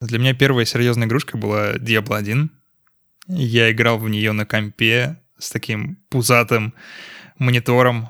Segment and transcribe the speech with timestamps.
[0.00, 2.50] Для меня первая серьезная игрушка была Diablo 1.
[3.28, 6.72] Я играл в нее на компе с таким пузатым
[7.38, 8.08] монитором,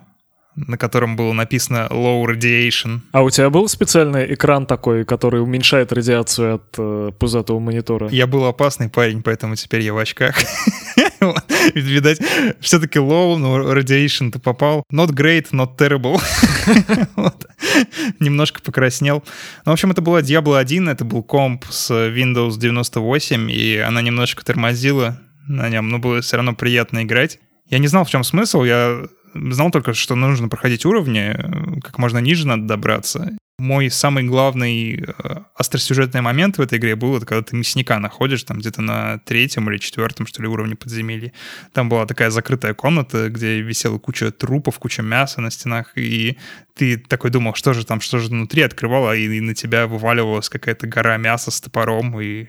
[0.54, 3.00] на котором было написано Low Radiation.
[3.10, 8.08] А у тебя был специальный экран такой, который уменьшает радиацию от э, пузатого монитора?
[8.10, 10.36] Я был опасный парень, поэтому теперь я в очках.
[11.74, 12.20] Видать,
[12.60, 14.84] все-таки low, но radiation ты попал.
[14.92, 16.20] Not great, not terrible.
[17.16, 17.46] вот.
[18.18, 19.22] Немножко покраснел.
[19.64, 24.02] Ну, в общем, это была Diablo 1, это был комп с Windows 98, и она
[24.02, 27.38] немножко тормозила на нем, но было все равно приятно играть.
[27.68, 29.02] Я не знал, в чем смысл, я
[29.34, 31.36] знал только, что нужно проходить уровни,
[31.82, 33.36] как можно ниже надо добраться.
[33.60, 38.42] Мой самый главный э, остросюжетный момент в этой игре был, это когда ты мясника находишь
[38.44, 41.32] там где-то на третьем или четвертом, что ли, уровне подземелья.
[41.74, 46.38] Там была такая закрытая комната, где висела куча трупов, куча мяса на стенах, и
[46.74, 50.48] ты такой думал, что же там, что же внутри, открывала, и, и на тебя вываливалась
[50.48, 52.46] какая-то гора мяса с топором, и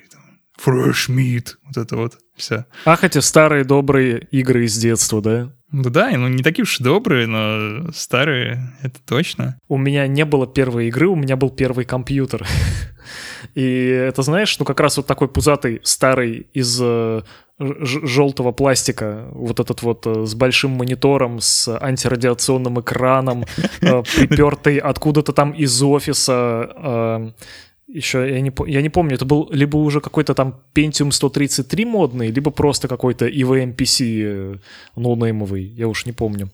[0.66, 2.66] fresh meat, вот это вот все.
[2.86, 5.54] Ах, эти старые добрые игры из детства, да?
[5.72, 9.58] Ну да, ну не такие уж добрые, но старые, это точно.
[9.70, 12.46] У меня не было первой игры, у меня был первый компьютер.
[13.56, 17.22] И это, знаешь, ну как раз вот такой пузатый, старый, из э,
[17.58, 23.46] желтого пластика, вот этот вот э, с большим монитором, с антирадиационным экраном,
[23.82, 27.34] э, припертый откуда-то там из офиса
[27.94, 32.32] еще, я не, я не помню, это был либо уже какой-то там Pentium 133 модный,
[32.32, 34.58] либо просто какой-то EVMPC э,
[34.96, 36.50] ноунеймовый, я уж не помню.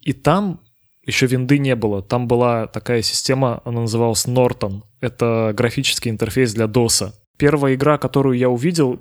[0.00, 0.60] И там
[1.04, 2.02] еще винды не было.
[2.02, 4.82] Там была такая система, она называлась Norton.
[5.00, 7.12] Это графический интерфейс для DOS.
[7.36, 9.00] Первая игра, которую я увидел,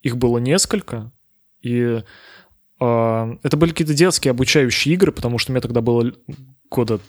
[0.00, 1.12] их было несколько,
[1.60, 2.02] и
[2.80, 6.12] э, это были какие-то детские обучающие игры, потому что мне тогда было
[6.70, 7.00] года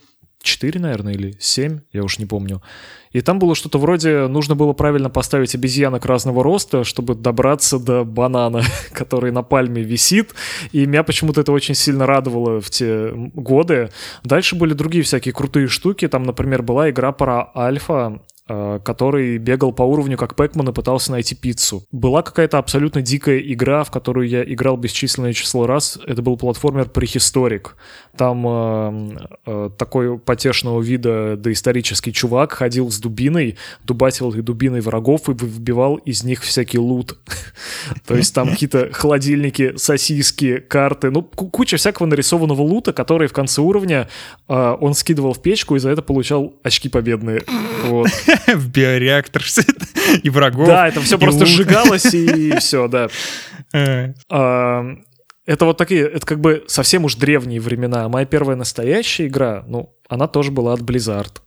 [0.42, 2.62] 4, наверное, или 7, я уж не помню.
[3.12, 8.04] И там было что-то вроде, нужно было правильно поставить обезьянок разного роста, чтобы добраться до
[8.04, 8.62] банана,
[8.94, 10.34] который на пальме висит.
[10.72, 13.90] И меня почему-то это очень сильно радовало в те годы.
[14.24, 16.08] Дальше были другие всякие крутые штуки.
[16.08, 21.36] Там, например, была игра про Альфа, который бегал по уровню как Пэкман и пытался найти
[21.36, 21.84] пиццу.
[21.92, 26.00] Была какая-то абсолютно дикая игра, в которую я играл бесчисленное число раз.
[26.08, 27.68] Это был платформер Prehistoric.
[28.18, 35.30] Там э, э, такой потешного вида доисторический чувак ходил с дубиной, дубатил и дубиной врагов
[35.30, 37.18] и выбивал из них всякий лут.
[38.08, 43.62] То есть там какие-то холодильники, сосиски, карты, ну, куча всякого нарисованного лута, который в конце
[43.62, 44.10] уровня
[44.48, 47.44] э, он скидывал в печку и за это получал очки победные.
[47.86, 48.08] Вот.
[48.47, 49.44] в биореактор
[50.23, 50.67] и врагов.
[50.67, 53.09] Да, это все просто сжигалось и все, да.
[53.73, 54.13] Э.
[54.29, 54.85] А,
[55.45, 58.07] это вот такие, это как бы совсем уж древние времена.
[58.09, 61.41] Моя первая настоящая игра, ну, она тоже была от Blizzard.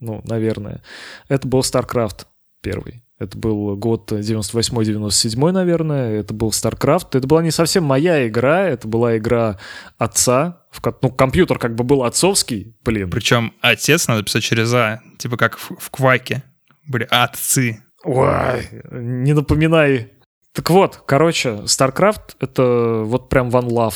[0.00, 0.82] ну, наверное.
[1.28, 2.26] Это был StarCraft
[2.62, 3.02] первый.
[3.20, 6.20] Это был год 98-97, наверное.
[6.20, 7.08] Это был StarCraft.
[7.12, 9.58] Это была не совсем моя игра, это была игра
[9.98, 10.62] отца.
[10.72, 13.10] В, ну, компьютер как бы был отцовский, блин.
[13.10, 16.42] Причем отец надо писать через А, типа как в, в Кваке.
[16.88, 17.84] Были отцы.
[18.04, 20.12] Ой, не напоминай.
[20.54, 23.94] Так вот, короче, StarCraft— это вот прям One Love.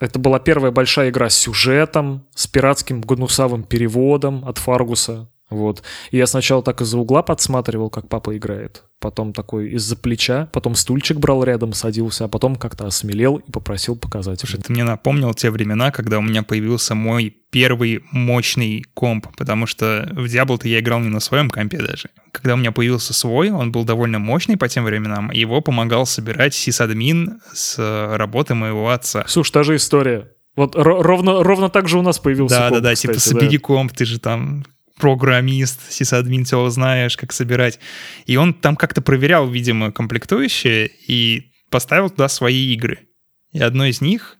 [0.00, 5.28] Это была первая большая игра с сюжетом, с пиратским гнусавым переводом от Фаргуса.
[5.50, 5.82] Вот.
[6.10, 8.84] И я сначала так из-за угла подсматривал, как папа играет.
[8.98, 13.96] Потом такой из-за плеча, потом стульчик брал рядом, садился, а потом как-то осмелел и попросил
[13.96, 14.40] показать.
[14.40, 19.66] Слушай, ты мне напомнил те времена, когда у меня появился мой первый мощный комп, потому
[19.66, 22.08] что в Diablo-то я играл не на своем компе даже.
[22.32, 26.54] Когда у меня появился свой, он был довольно мощный по тем временам, его помогал собирать
[26.54, 27.76] сисадмин с
[28.16, 29.24] работы моего отца.
[29.28, 30.30] Слушай, та же история.
[30.56, 33.62] Вот ровно, ровно так же у нас появился Да, комп, да, да, типа собери да.
[33.62, 34.64] комп, ты же там
[34.98, 37.80] программист, сисадмин, все знаешь, как собирать.
[38.26, 43.08] И он там как-то проверял, видимо, комплектующие и поставил туда свои игры.
[43.52, 44.36] И одной из них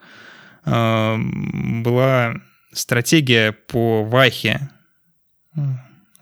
[0.65, 1.16] э,
[1.82, 2.34] была
[2.72, 4.70] стратегия по Вахе.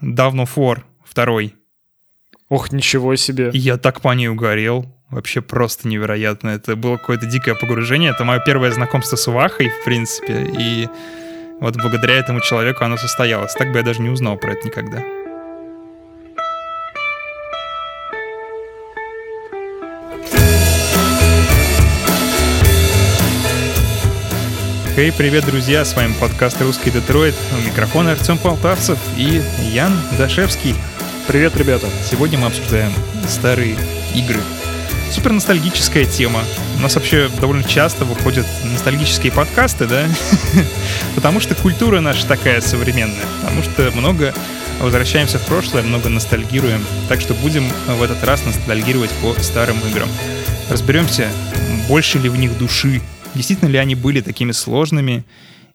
[0.00, 1.54] Давно фор второй.
[2.49, 3.50] Ох, ничего себе.
[3.50, 4.94] И я так по ней угорел.
[5.08, 6.50] Вообще просто невероятно.
[6.50, 8.11] Это было какое-то дикое погружение.
[8.11, 10.50] Это мое первое знакомство с Вахой, в принципе.
[10.58, 10.88] И
[11.62, 13.55] вот благодаря этому человеку оно состоялось.
[13.55, 14.99] Так бы я даже не узнал про это никогда.
[24.94, 25.87] Хей, hey, привет, друзья!
[25.87, 27.35] С вами подкаст «Русский Детройт».
[27.59, 29.41] У микрофона Артем Полтавцев и
[29.73, 30.75] Ян Дашевский.
[31.26, 31.87] Привет, ребята!
[32.05, 32.93] Сегодня мы обсуждаем
[33.26, 33.76] старые
[34.14, 34.41] игры,
[35.12, 36.43] супер ностальгическая тема.
[36.79, 40.09] У нас вообще довольно часто выходят ностальгические подкасты, да?
[41.14, 44.35] потому что культура наша такая современная, потому что много
[44.81, 50.09] возвращаемся в прошлое, много ностальгируем, так что будем в этот раз ностальгировать по старым играм.
[50.70, 51.31] Разберемся,
[51.88, 53.03] больше ли в них души,
[53.35, 55.25] действительно ли они были такими сложными,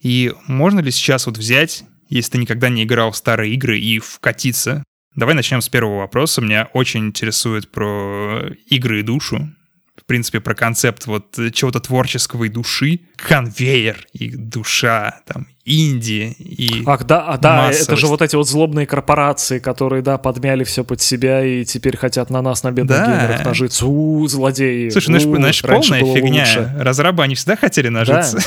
[0.01, 3.99] и можно ли сейчас вот взять, если ты никогда не играл в старые игры, и
[3.99, 4.83] вкатиться?
[5.17, 6.41] Давай начнем с первого вопроса.
[6.41, 9.49] Меня очень интересует про игры и душу
[9.97, 16.83] в принципе, про концепт вот чего-то творческого и души, конвейер и душа, там, инди и
[16.85, 17.89] Ах, да, а, да, массовость.
[17.89, 21.97] это же вот эти вот злобные корпорации, которые, да, подмяли все под себя и теперь
[21.97, 23.05] хотят на нас, на бедных Да.
[23.05, 23.85] геймерах, нажиться.
[23.87, 24.89] У, злодеи.
[24.89, 26.41] Слушай, ну, У, знаешь, полная фигня.
[26.41, 26.73] лучше.
[26.77, 28.37] Разрабы, они всегда хотели нажиться.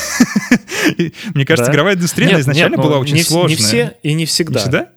[1.34, 1.72] Мне кажется, Да.
[1.74, 3.56] игровая индустрия Нет, изначально нет, была но очень не, сложная.
[3.58, 4.60] Не все и не всегда.
[4.60, 4.88] Не всегда?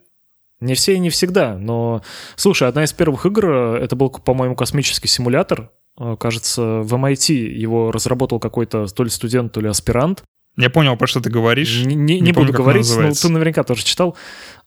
[0.64, 2.02] Не все и не всегда, но...
[2.36, 5.72] Слушай, одна из первых игр, э, это был, по-моему, космический симулятор.
[6.00, 10.24] Э, Кажется, в MIT его разработал какой-то то ли студент, то ли аспирант.
[10.58, 11.84] Я понял, про что ты говоришь.
[11.84, 14.16] Не, не- Не помню, буду говорить, но ты наверняка тоже читал.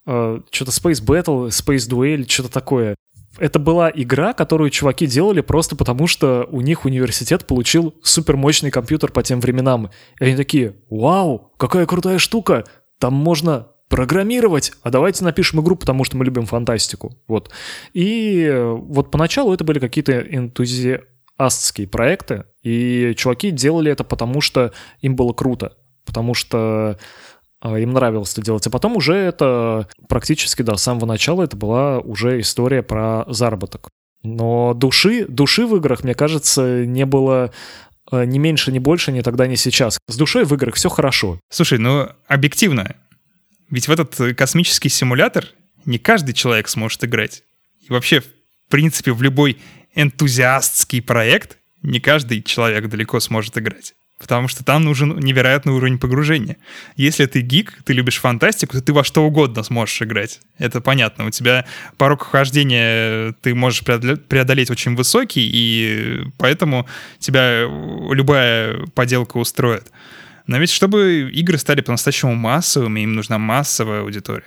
[0.07, 2.95] Э, Что-то Space Battle, Space Duel, что-то такое.
[3.39, 9.13] Это была игра, которую чуваки делали просто потому, что у них университет получил супермощный компьютер
[9.13, 9.91] по тем временам.
[10.21, 12.65] И они такие, вау, какая крутая штука,
[12.99, 17.17] там можно программировать, а давайте напишем игру, потому что мы любим фантастику.
[17.29, 17.51] Вот.
[17.93, 24.73] И э, вот поначалу это были какие-то энтузиастские проекты, и чуваки делали это потому, что
[25.01, 26.99] им было круто, потому что
[27.61, 28.67] а, им нравилось это делать.
[28.67, 33.89] А потом уже это практически, да, с самого начала это была уже история про заработок.
[34.23, 37.53] Но души, души в играх, мне кажется, не было
[38.11, 39.99] э, ни меньше, ни больше, ни тогда, ни сейчас.
[40.09, 41.39] С душой в играх все хорошо.
[41.51, 42.97] Слушай, ну, объективно,
[43.71, 45.47] ведь в этот э, космический симулятор
[45.85, 47.43] не каждый человек сможет играть.
[47.89, 48.27] И вообще, в
[48.69, 49.59] принципе, в любой
[49.95, 53.95] энтузиастский проект не каждый человек далеко сможет играть.
[54.19, 56.57] Потому что там нужен невероятный уровень погружения.
[56.97, 60.41] Если ты гик, ты любишь фантастику, то ты во что угодно сможешь играть.
[60.57, 61.27] Это понятно.
[61.27, 61.67] У тебя
[61.99, 67.65] порог вхождения ты можешь преодоле- преодолеть очень высокий, и поэтому тебя
[68.11, 69.93] любая поделка устроит.
[70.47, 74.45] Но ведь чтобы игры стали по-настоящему массовыми, им нужна массовая аудитория.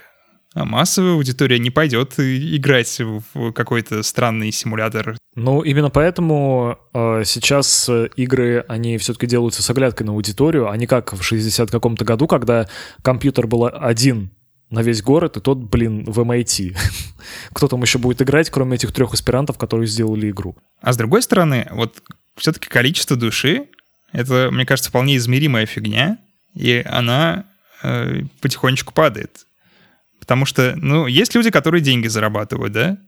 [0.52, 5.16] А массовая аудитория не пойдет играть в какой-то странный симулятор.
[5.36, 10.88] Ну, именно поэтому э, сейчас игры, они все-таки делаются с оглядкой на аудиторию, а не
[10.88, 12.68] как в 60 каком-то году, когда
[13.02, 14.32] компьютер был один
[14.70, 16.76] на весь город, и тот, блин, в MIT.
[17.52, 20.56] Кто там еще будет играть, кроме этих трех аспирантов, которые сделали игру?
[20.80, 22.02] А с другой стороны, вот
[22.36, 23.68] все-таки количество души—
[24.12, 26.18] это, мне кажется, вполне измеримая фигня,
[26.54, 27.44] и она
[27.82, 29.46] э, потихонечку падает.
[30.18, 32.98] Потому что, ну, есть люди, которые деньги зарабатывают, да?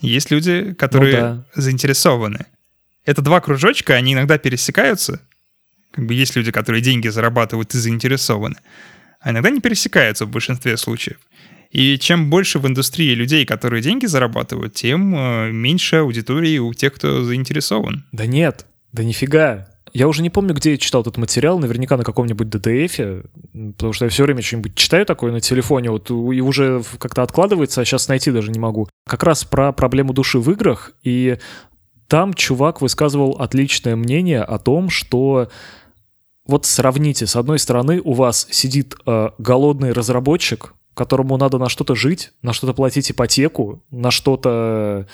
[0.00, 1.44] Есть люди, которые да.
[1.54, 2.46] заинтересованы.
[3.04, 5.20] Это два кружочка, они иногда пересекаются.
[5.90, 8.56] Как бы есть люди, которые деньги зарабатывают и заинтересованы.
[9.20, 11.18] А иногда не пересекаются в большинстве случаев.
[11.70, 16.92] И чем больше в индустрии людей, которые деньги зарабатывают, тем э, меньше аудитории у тех,
[16.94, 18.04] кто заинтересован.
[18.12, 19.68] Да нет, да нифига.
[19.92, 23.24] Я уже не помню, где я читал этот материал, наверняка на каком-нибудь ДТФе,
[23.76, 27.82] потому что я все время что-нибудь читаю такое на телефоне, вот и уже как-то откладывается,
[27.82, 28.88] а сейчас найти даже не могу.
[29.06, 31.38] Как раз про проблему души в играх, и
[32.08, 35.48] там чувак высказывал отличное мнение о том, что
[36.46, 41.94] вот сравните, с одной стороны у вас сидит э, голодный разработчик, которому надо на что-то
[41.94, 45.06] жить, на что-то платить ипотеку, на что-то,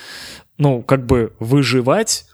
[0.57, 2.27] ну, как бы выживать,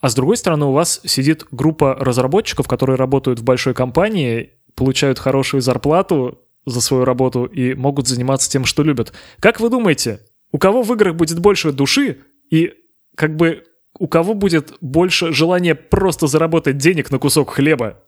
[0.00, 5.18] а с другой стороны, у вас сидит группа разработчиков, которые работают в большой компании, получают
[5.18, 9.12] хорошую зарплату за свою работу и могут заниматься тем, что любят.
[9.40, 10.20] Как вы думаете,
[10.52, 12.18] у кого в играх будет больше души
[12.50, 12.74] и
[13.16, 13.64] как бы
[13.98, 18.00] у кого будет больше желания просто заработать денег на кусок хлеба?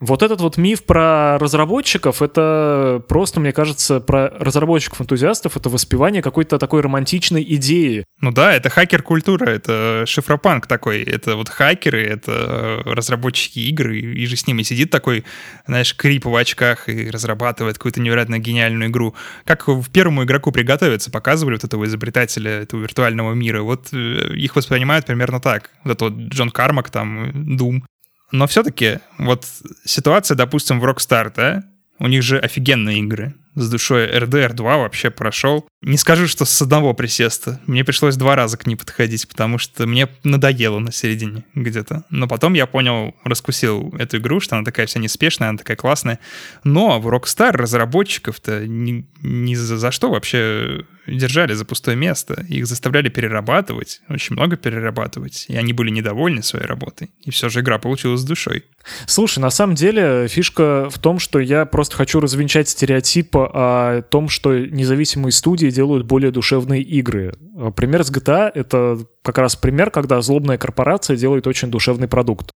[0.00, 6.58] Вот этот вот миф про разработчиков, это просто, мне кажется, про разработчиков-энтузиастов, это воспевание какой-то
[6.58, 8.04] такой романтичной идеи.
[8.20, 11.02] Ну да, это хакер-культура, это шифропанк такой.
[11.02, 15.24] Это вот хакеры, это разработчики игр, и, и же с ними сидит такой,
[15.66, 19.16] знаешь, крип в очках и разрабатывает какую-то невероятно гениальную игру.
[19.44, 23.62] Как в первому игроку приготовиться, показывали вот этого изобретателя этого виртуального мира.
[23.62, 25.70] Вот э, их воспринимают примерно так.
[25.82, 27.82] Вот это вот Джон Кармак, там, Doom.
[28.30, 29.46] Но все-таки вот
[29.84, 31.64] ситуация, допустим, в Rockstar, да,
[31.98, 33.34] у них же офигенные игры.
[33.54, 35.66] С душой RDR 2 вообще прошел.
[35.80, 37.60] Не скажу, что с одного присеста.
[37.66, 42.04] Мне пришлось два раза к ней подходить, потому что мне надоело на середине где-то.
[42.10, 46.18] Но потом я понял, раскусил эту игру, что она такая вся неспешная, она такая классная.
[46.64, 52.44] Но в Rockstar разработчиков-то ни, ни за, за что вообще держали за пустое место.
[52.48, 55.46] Их заставляли перерабатывать, очень много перерабатывать.
[55.48, 57.10] И они были недовольны своей работой.
[57.24, 58.64] И все же игра получилась с душой.
[59.06, 64.28] Слушай, на самом деле фишка в том, что я просто хочу развенчать стереотип о том,
[64.28, 67.34] что независимые студии люди делают более душевные игры.
[67.56, 72.50] Э, пример с GTA— это как раз пример, когда злобная корпорация делает очень душевный продукт.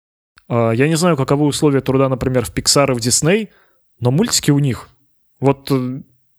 [0.48, 3.48] Э, я не знаю, каковы условия труда, например, в Pixar и в Disney,
[4.00, 4.88] но мультики у них.
[5.40, 5.72] Вот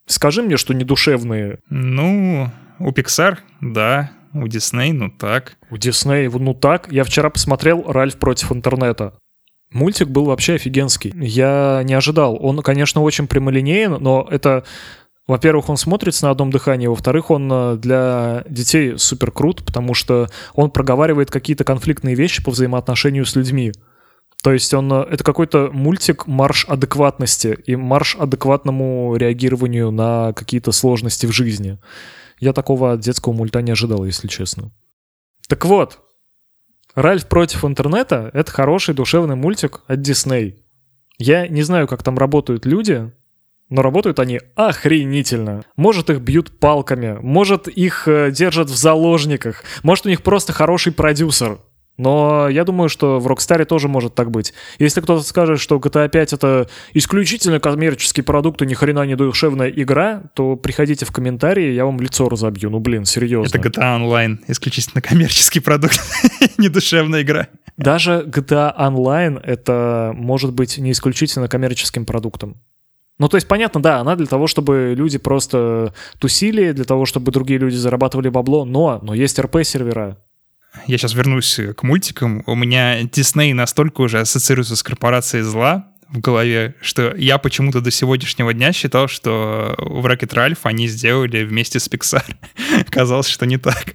[0.05, 1.59] скажи мне, что не душевные.
[1.69, 2.49] Ну,
[2.79, 5.57] у Pixar, да, у Disney, ну так.
[5.69, 6.91] У Disney, ну так.
[6.91, 9.13] Я вчера посмотрел «Ральф против интернета».
[9.71, 11.13] Мультик был вообще офигенский.
[11.15, 12.37] Я не ожидал.
[12.41, 14.65] Он, конечно, очень прямолинеен, но это...
[15.27, 20.27] Во-первых, он смотрится на одном дыхании, во-вторых, он э, для детей супер крут, потому что
[20.55, 23.71] он проговаривает какие-то конфликтные вещи по взаимоотношению с людьми.
[24.43, 30.71] То есть он, э, это какой-то мультик марш адекватности и марш адекватному реагированию на какие-то
[30.71, 31.77] сложности в жизни.
[32.39, 34.71] Я такого от детского мульта не ожидал, если честно.
[35.47, 35.99] Так вот,
[36.95, 40.65] Ральф против интернета— это хороший душевный мультик от Дисней.
[41.19, 43.11] Я не знаю, как там работают люди,
[43.71, 45.63] но работают они охренительно.
[45.75, 50.91] Может, их бьют палками, может, их э, держат в заложниках, может, у них просто хороший
[50.91, 51.57] продюсер.
[51.97, 54.53] Но я думаю, что в Rockstar тоже может так быть.
[54.79, 59.69] Если кто-то скажет, что GTA 5 это исключительно коммерческий продукт и ни хрена не душевная
[59.69, 62.71] игра, то приходите в комментарии, я вам лицо разобью.
[62.71, 63.55] Ну блин, серьезно.
[63.55, 65.99] Это GTA Online, исключительно коммерческий продукт,
[66.57, 67.47] не душевная игра.
[67.77, 72.57] Даже GTA Online это может быть не исключительно коммерческим продуктом.
[73.21, 77.31] Ну, то есть, понятно, да, она для того, чтобы люди просто тусили, для того, чтобы
[77.31, 80.17] другие люди зарабатывали бабло, но, но есть РП-сервера,
[80.87, 82.43] я сейчас вернусь к мультикам.
[82.47, 87.91] У меня Дисней настолько уже ассоциируется с корпорацией зла в голове, что я почему-то до
[87.91, 92.23] сегодняшнего дня считал, что в Rocket Ralph они сделали вместе с Pixar.
[92.89, 93.85] Казалось, что не так.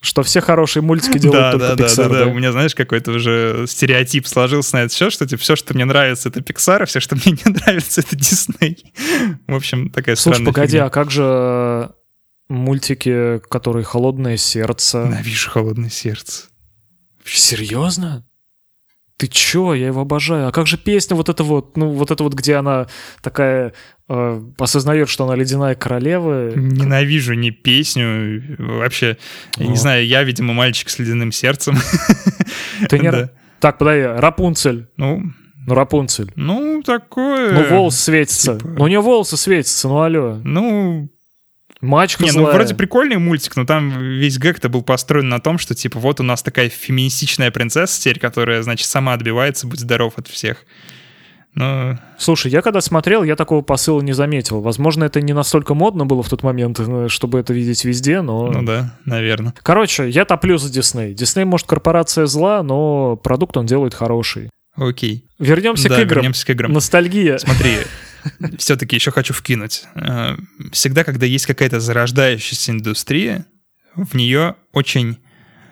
[0.00, 2.26] Что все хорошие мультики делают да, только да, Pixar, да, да, да.
[2.26, 5.84] У меня, знаешь, какой-то уже стереотип сложился на это все, что типа, все, что мне
[5.84, 8.78] нравится, это Pixar, а все, что мне не нравится, это Disney.
[9.48, 10.86] В общем, такая Слушай, погоди, фигня.
[10.86, 11.90] а как же
[12.48, 15.04] мультики, которые «Холодное сердце».
[15.04, 16.44] Ненавижу «Холодное сердце».
[17.24, 18.24] Серьезно?
[19.16, 19.74] Ты чё?
[19.74, 20.48] Я его обожаю.
[20.48, 22.86] А как же песня вот эта вот, ну, вот это вот, где она
[23.20, 23.72] такая э,
[24.08, 26.52] осознает, что она ледяная королева?
[26.54, 28.42] Ненавижу не песню.
[28.58, 29.18] Вообще,
[29.56, 31.76] я не знаю, я, видимо, мальчик с ледяным сердцем.
[32.88, 33.10] Ты не...
[33.18, 33.30] Да.
[33.60, 34.86] Так, подожди, Рапунцель.
[34.96, 35.22] Ну,
[35.66, 36.30] ну, Рапунцель.
[36.36, 37.52] Ну, такое...
[37.52, 38.56] Ну, волосы светятся.
[38.56, 38.68] Типа...
[38.68, 40.40] Ну, у нее волосы светятся, ну, алло.
[40.44, 41.10] Ну,
[41.80, 42.46] Мачка Не, злая.
[42.46, 46.18] ну вроде прикольный мультик, но там весь гэг-то был построен на том, что типа вот
[46.18, 50.64] у нас такая феминистичная принцесса теперь, которая, значит, сама отбивается, будь здоров от всех.
[51.54, 51.98] Но...
[52.18, 54.60] Слушай, я когда смотрел, я такого посыла не заметил.
[54.60, 58.50] Возможно, это не настолько модно было в тот момент, э, чтобы это видеть везде, но...
[58.50, 59.54] Ну да, наверное.
[59.62, 61.14] Короче, я топлю за Дисней.
[61.14, 64.50] Дисней, может, корпорация зла, но продукт он делает хороший.
[64.76, 65.24] Окей.
[65.38, 66.18] Вернемся да, к играм.
[66.18, 66.72] вернемся к играм.
[66.72, 67.38] Ностальгия.
[67.38, 67.78] Смотри,
[68.58, 69.84] все-таки еще хочу вкинуть.
[69.94, 70.36] Э,
[70.70, 73.46] всегда, когда есть какая-то зарождающаяся индустрия,
[73.96, 75.18] в нее очень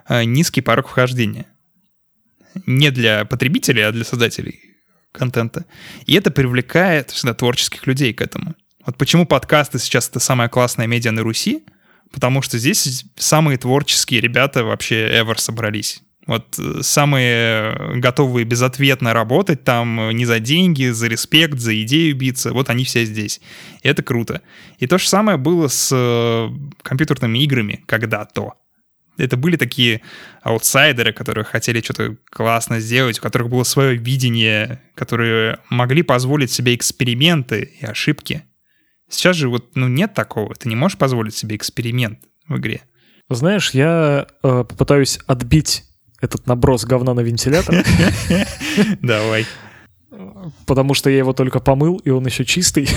[0.09, 1.47] э, низкий порог вхождения.
[2.66, 4.65] Не для потребителей, а для создателей
[5.16, 5.64] контента.
[6.06, 8.54] И это привлекает всегда творческих людей к этому.
[8.85, 11.64] Вот почему подкасты сейчас это самая классная медиа на Руси,
[12.12, 16.02] потому что здесь самые творческие ребята вообще ever собрались.
[16.26, 22.16] Вот э, самые готовые безответно работать там э, не за деньги, за респект, за идею
[22.16, 23.40] биться, вот они все здесь.
[23.82, 24.42] И это круто.
[24.78, 26.49] И то же самое было с э,
[26.82, 28.54] компьютерными играми когда-то.
[29.18, 30.02] Это были такие
[30.42, 36.75] аутсайдеры, которые хотели что-то классно сделать, у которых было свое видение, которые могли позволить себе
[36.75, 38.42] эксперименты и ошибки.
[39.08, 40.54] Сейчас же вот ну, нет такого.
[40.54, 42.82] Ты не можешь позволить себе эксперимент в игре.
[43.28, 45.85] Знаешь, я э, попытаюсь отбить
[46.20, 47.85] этот наброс говна на вентилятор.
[49.02, 49.46] Давай.
[50.66, 52.88] Потому что я его только помыл, и он еще чистый.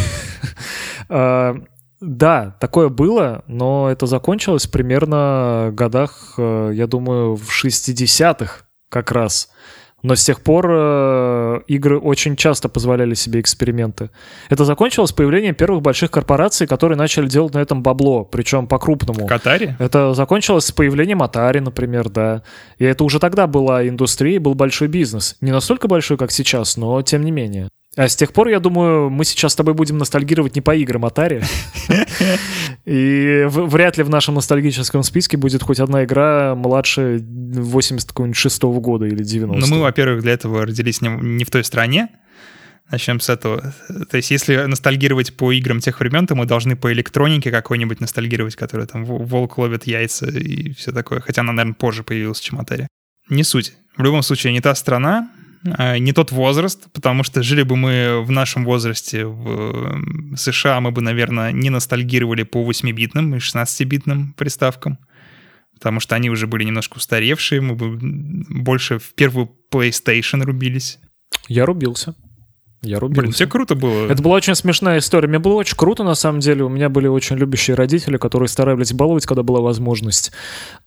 [2.01, 9.11] Да, такое было, но это закончилось примерно в годах, э, я думаю, в 60-х как
[9.11, 9.49] раз.
[10.01, 14.11] Но с тех пор э, игры очень часто позволяли себе эксперименты.
[14.49, 19.27] Это закончилось появлением первых больших корпораций, которые начали делать на этом бабло, причем по-крупному.
[19.27, 19.75] Катари?
[19.77, 22.43] Это закончилось с появлением Atari, например, да.
[22.77, 25.35] И это уже тогда была индустрия, был большой бизнес.
[25.41, 27.69] Не настолько большой, как сейчас, но тем не менее.
[27.99, 31.05] А с тех пор, я думаю, мы сейчас с тобой будем ностальгировать не по играм
[31.05, 31.43] Atari.
[32.85, 39.05] И вряд ли в нашем ностальгическом списке будет хоть одна игра младше 86 -го года
[39.05, 42.07] или 90 Ну, мы, во-первых, для этого родились не в той стране,
[42.89, 43.73] Начнем с этого.
[44.09, 48.55] То есть, если ностальгировать по играм тех времен, то мы должны по электронике какой-нибудь ностальгировать,
[48.55, 51.19] которая там волк ловит яйца и все такое.
[51.19, 52.87] Хотя она, наверное, позже появилась, чем Atari.
[53.29, 53.73] Не суть.
[53.97, 55.29] В любом случае, не та страна,
[55.63, 61.01] не тот возраст, потому что жили бы мы в нашем возрасте в США, мы бы,
[61.01, 64.99] наверное, не ностальгировали по 8-битным и 16-битным приставкам,
[65.73, 70.99] потому что они уже были немножко устаревшие, мы бы больше в первую PlayStation рубились.
[71.47, 72.15] Я рубился.
[72.81, 73.21] Я рубился.
[73.21, 74.09] Блин, все круто было.
[74.09, 75.27] Это была очень смешная история.
[75.27, 76.63] Мне было очень круто, на самом деле.
[76.63, 80.31] У меня были очень любящие родители, которые старались баловать, когда была возможность.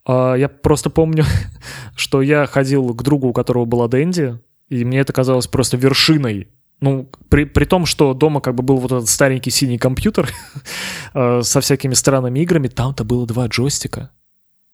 [0.06, 1.24] А я просто помню,
[1.96, 4.40] что я ходил к другу, у которого была Дэнди,
[4.72, 6.48] и мне это казалось просто вершиной
[6.82, 10.28] ну, при, при том, что дома как бы был вот этот старенький синий компьютер
[11.14, 14.10] э, со всякими странными играми, там-то было два джойстика.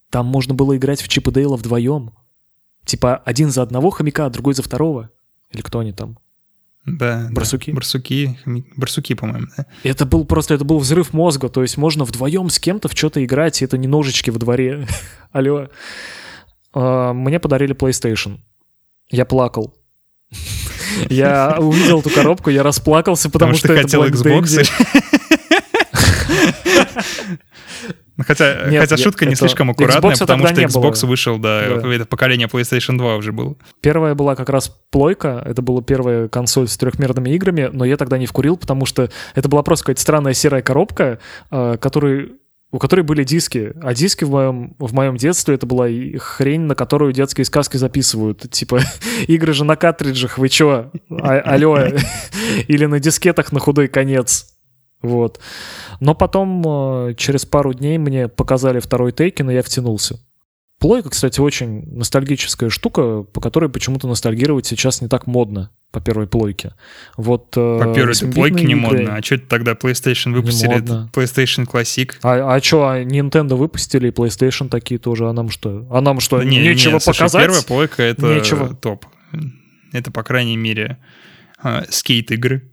[0.09, 2.13] Там можно было играть в Чип и Дейла вдвоем.
[2.83, 5.11] Типа один за одного хомяка, а другой за второго.
[5.51, 6.17] Или кто они там?
[6.83, 7.29] Да.
[7.31, 7.69] Барсуки?
[7.69, 7.75] Да.
[7.75, 8.37] Барсуки,
[8.75, 9.67] барсуки, по-моему, да.
[9.83, 13.23] Это был просто, это был взрыв мозга, то есть можно вдвоем с кем-то в что-то
[13.23, 14.87] играть, и это не ножички во дворе.
[15.31, 15.67] Алло.
[16.73, 18.39] А, мне подарили PlayStation.
[19.11, 19.75] Я плакал.
[21.09, 24.69] Я увидел эту коробку, я расплакался, потому, что, это хотел Xbox.
[28.19, 31.09] Ну, хотя, Нет, хотя шутка не слишком аккуратная, Xbox потому что Xbox было.
[31.09, 33.55] вышел, да, да, это поколение PlayStation 2 уже было.
[33.79, 38.17] Первая была как раз плойка, это была первая консоль с трехмерными играми, но я тогда
[38.17, 41.19] не вкурил, потому что это была просто какая-то странная серая коробка,
[41.49, 42.33] э, которой
[42.71, 43.73] у которой были диски.
[43.81, 48.49] А диски в моем, в моем детстве это была хрень, на которую детские сказки записывают.
[48.51, 48.81] Типа,
[49.27, 50.91] игры же на картриджах, вы чё?
[51.09, 51.79] А, алло.
[52.67, 54.53] Или на дискетах на худой конец.
[55.01, 55.39] Вот.
[55.99, 56.63] Но потом,
[57.09, 60.19] э, через пару дней, мне показали второй Тейкен, и я втянулся.
[60.79, 66.25] Плойка, кстати, очень ностальгическая штука, по которой почему-то ностальгировать сейчас не так модно по первой
[66.25, 66.73] плойке.
[67.17, 69.17] Вот, э, по первой плойке не модно.
[69.17, 70.77] А что это тогда PlayStation выпустили?
[71.11, 72.13] PlayStation Classic.
[72.23, 75.27] А, а что, а Nintendo выпустили и PlayStation такие тоже?
[75.27, 75.85] А нам что?
[75.91, 77.31] А нам что, не, нечего не, показать?
[77.31, 78.73] Слушай, первая плойка— это Нечего.
[78.73, 79.05] топ.
[79.91, 80.97] Это, по крайней мере,
[81.61, 82.71] а, скейт-игры.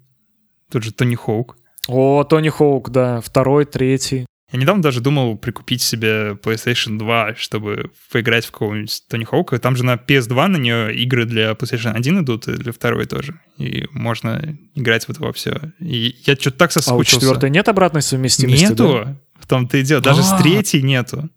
[0.71, 1.57] Тут же Тони Хоук.
[1.89, 3.21] О, Тони Хоук, да.
[3.21, 4.27] Второй, третий.
[4.53, 9.59] Я недавно даже думал прикупить себе PlayStation 2, чтобы поиграть в какого-нибудь Тони Хоука.
[9.59, 13.41] Там же на PS2 на нее игры для PlayStation 1 идут, и для второй тоже.
[13.59, 15.73] И можно играть в это во все.
[15.81, 17.17] И я что-то так соскучился.
[17.17, 19.03] А у четвертой нет обратной совместимости, Нету.
[19.05, 19.17] Да?
[19.41, 20.01] В том-то и дело.
[20.01, 20.39] Даже А-а-а.
[20.39, 21.29] с третьей нету.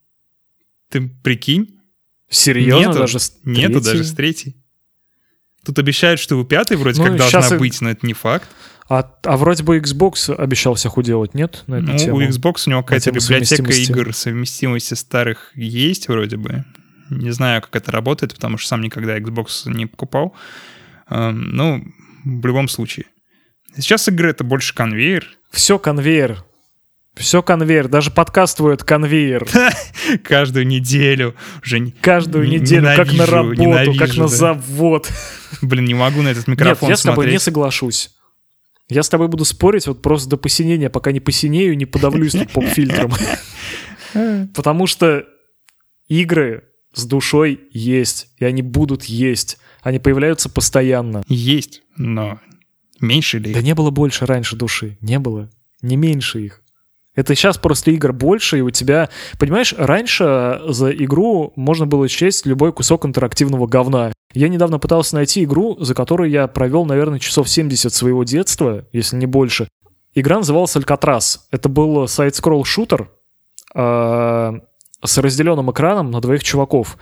[0.90, 1.80] Ты прикинь?
[2.30, 2.90] Серьезно?
[2.90, 4.56] Нету, даже с нету даже с третьей.
[5.66, 7.60] Тут обещают, что у пятой вроде ну, как должна и...
[7.60, 8.48] быть, но это не факт.
[8.90, 11.64] А, а вроде бы Xbox обещал всех уделать, нет?
[11.68, 12.18] На эту ну, тему?
[12.18, 16.66] у Xbox у него какая-то библиотека игр совместимости старых есть вроде бы.
[17.12, 20.34] Не знаю, как это работает, потому что сам никогда Xbox не покупал.
[21.08, 21.84] Эм, ну,
[22.26, 23.06] в любом случае.
[23.76, 25.28] Сейчас игры— это больше конвейер.
[25.52, 26.44] Все конвейер.
[27.16, 29.48] Все конвейер, даже подкаст твой это конвейер.
[30.24, 35.12] Каждую неделю уже Каждую неделю, как на работу, как на завод.
[35.62, 38.12] Блин, не могу на этот микрофон Нет, я с тобой не соглашусь.
[38.90, 42.52] Я с тобой буду спорить вот просто до посинения, пока не посинею, не подавлюсь тут
[42.52, 43.14] поп-фильтром.
[44.56, 45.26] Потому что
[46.08, 49.60] игры с душой есть, и они будут есть.
[49.82, 51.24] Они появляются постоянно.
[51.28, 52.40] Есть, но
[53.00, 53.54] меньше ли?
[53.54, 54.98] Да не было больше раньше души.
[55.02, 55.52] Не было.
[55.82, 56.59] Не меньше их.
[57.20, 59.10] Это сейчас просто игр больше, и у тебя...
[59.38, 64.14] Понимаешь, раньше за игру можно было счесть любой кусок интерактивного говна.
[64.34, 69.18] Я недавно пытался найти игру, за которую я провел, наверное, часов 70 своего детства, если
[69.18, 69.68] не больше.
[70.16, 71.46] Игра называлась «Алькатрас».
[71.52, 73.10] Это был сайт-скролл-шутер
[73.76, 74.52] э,
[75.04, 76.98] с разделенным экраном на двоих чуваков.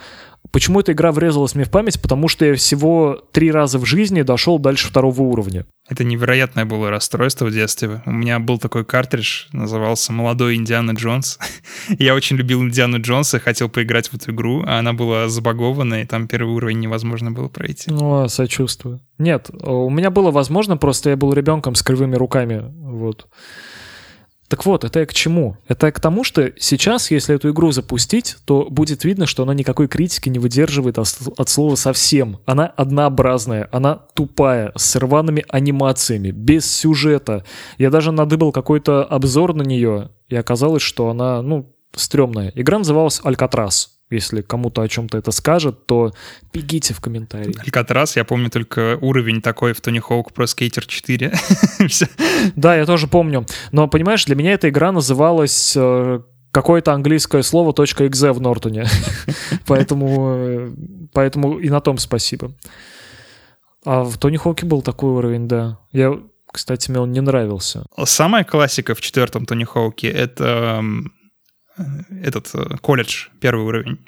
[0.52, 2.02] Почему эта игра врезалась мне в память?
[2.02, 5.66] Потому что я всего три раза в жизни дошел дальше второго уровня.
[5.90, 8.02] Это невероятное было расстройство в детстве.
[8.06, 11.40] У меня был такой картридж, назывался «Молодой Индиана Джонс».
[12.00, 16.06] я очень любил Индиану Джонса, хотел поиграть в эту игру, а она была забагована, и
[16.06, 17.92] там первый уровень невозможно было пройти.
[17.92, 19.02] Ну, сочувствую.
[19.18, 23.28] Нет, у меня было возможно, просто я был ребенком с кривыми руками, вот.
[24.48, 25.58] Так вот, это к чему?
[25.68, 29.90] Это к тому, что сейчас, если эту игру запустить, то будет видно, что она никакой
[29.90, 32.40] критики не выдерживает от слова совсем.
[32.46, 37.44] Она однообразная, она тупая, с рваными анимациями, без сюжета.
[37.78, 42.54] Я даже надыбал какой-то обзор на нее, и оказалось, что она, ну, стрёмная.
[42.56, 43.97] Игра называлась «Алькатрас».
[44.10, 46.14] Если кому-то о чем-то это скажет, то
[46.54, 47.54] бегите в комментарии.
[47.60, 51.34] Алькатрас, я помню только уровень такой в Тони Хоук Pro Skater 4.
[52.56, 53.46] да, я тоже помню.
[53.74, 58.86] Но, понимаешь, для меня эта игра называлась э, какое-то английское слово .exe в Нортоне.
[59.68, 60.72] поэтому, э,
[61.12, 62.54] поэтому и на том спасибо.
[63.84, 65.80] А в Тони Хоуке был такой уровень, да.
[65.92, 66.18] Я,
[66.50, 67.86] кстати, мне он не нравился.
[68.06, 70.82] Самая классика в четвертом Тони Хоуке— это
[72.24, 74.00] этот э, колледж, первый уровень.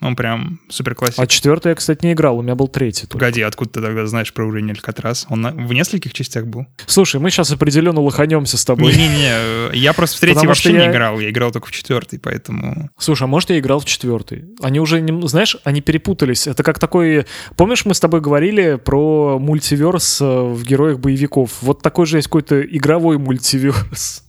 [0.00, 1.18] Он прям супер классик.
[1.20, 3.02] А четвертый я, кстати, не играл, у меня был третий.
[3.02, 3.12] только.
[3.16, 5.24] Погоди, откуда ты тогда знаешь про уровень Алькатрас?
[5.30, 6.66] Он на- в нескольких частях был?
[6.86, 8.92] Слушай, мы сейчас определенно лоханемся с тобой.
[8.92, 11.68] Не-не-не, э, я просто в третий Потому вообще что не я- играл, я играл только
[11.68, 12.90] в четвертый, поэтому...
[12.98, 14.44] Слушай, а может я играл в четвертый?
[14.60, 16.48] Они уже, нем- знаешь, они перепутались.
[16.48, 17.24] Это как такой...
[17.56, 21.50] Помнишь, мы с тобой говорили про мультиверс э, в героях боевиков?
[21.62, 24.23] Вот такой же есть какой-то игровой мультиверс.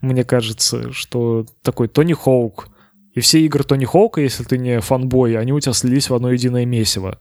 [0.00, 2.68] Мне кажется, что такой Тони Хоук.
[3.14, 6.32] И все игры Тони Хоука, если ты не фанбой, они у тебя слились в одно
[6.32, 7.20] единое месиво.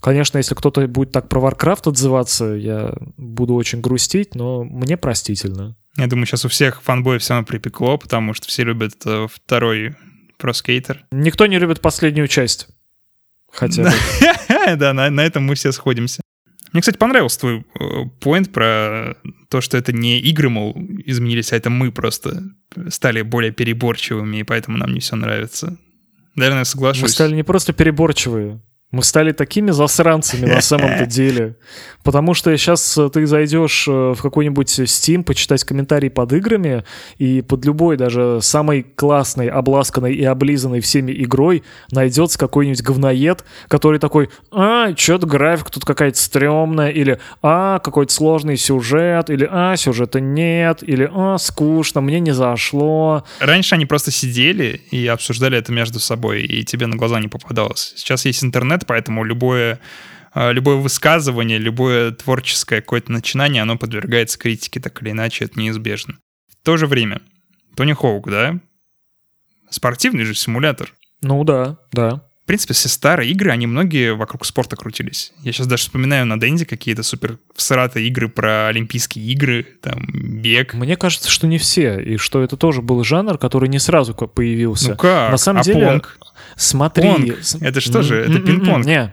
[0.00, 5.76] Конечно, если кто-то будет так про Warcraft отзываться, я буду очень грустить, но мне простительно.
[5.96, 9.96] Я думаю, сейчас у всех фанбоев все равно припекло, потому что все любят э, второй
[10.38, 11.06] проскейтер.
[11.12, 12.68] Никто не любит последнюю часть.
[13.50, 13.90] Хотя бы.
[14.76, 16.20] Да, на, на этом мы все сходимся.
[16.74, 17.64] Мне, кстати, понравился твой
[18.20, 19.14] поинт про
[19.48, 22.42] то, что это не игры, мол, изменились, а это мы просто
[22.88, 25.78] стали более переборчивыми, и поэтому нам не все нравится.
[26.34, 27.12] Наверное, Мы соглашусь.
[27.12, 28.60] стали не просто переборчивые,
[28.94, 31.56] мы стали такими засранцами на самом-то деле.
[32.02, 36.84] Потому что сейчас ты зайдешь э, в какой-нибудь Steam почитать комментарии под играми,
[37.18, 43.98] и под любой даже самой классной, обласканной и облизанной всеми игрой найдется какой-нибудь говноед, который
[43.98, 50.20] такой, а, что-то графика тут какая-то стрёмная, или а, какой-то сложный сюжет, или а, сюжета
[50.20, 53.24] нет, или а, скучно, мне не зашло.
[53.40, 57.94] Раньше они просто сидели и обсуждали это между собой, и тебе на глаза не попадалось.
[57.96, 59.80] Сейчас есть интернет, поэтому любое,
[60.34, 66.18] э, любое высказывание, любое творческое какое-то начинание, оно подвергается критике, так или иначе, это неизбежно.
[66.48, 67.20] В то же время,
[67.76, 68.60] Тони Хоук, да?
[69.70, 70.92] Спортивный же симулятор.
[71.20, 72.22] Ну да, да.
[72.44, 75.32] В принципе, все старые игры, они многие вокруг спорта крутились.
[75.40, 80.74] Я сейчас даже вспоминаю на Денде какие-то супер всратые игры про Олимпийские игры, там, бег.
[80.74, 84.90] Мне кажется, что не все, и что это тоже был жанр, который не сразу появился.
[84.90, 85.30] Ну как?
[85.30, 86.18] На самом а деле, Понг?
[86.56, 87.08] Смотри.
[87.08, 87.38] Понг.
[87.60, 88.16] Это что же?
[88.16, 88.84] Это пинг-понг.
[88.86, 89.12] Не.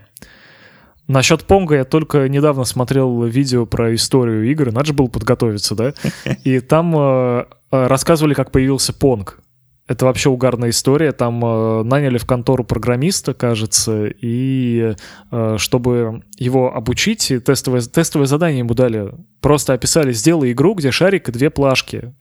[1.08, 5.94] Насчет Понга я только недавно смотрел видео про историю игр, надо же было подготовиться, да?
[6.46, 9.40] И там э, э, рассказывали, как появился Понг.
[9.88, 11.12] Это вообще угарная история.
[11.12, 14.96] Там э, наняли в контору программиста, кажется, и
[15.32, 19.12] э, чтобы его обучить, и тестовое, тестовое задание ему дали.
[19.42, 22.14] Просто описали, сделай игру, где шарик и две плашки,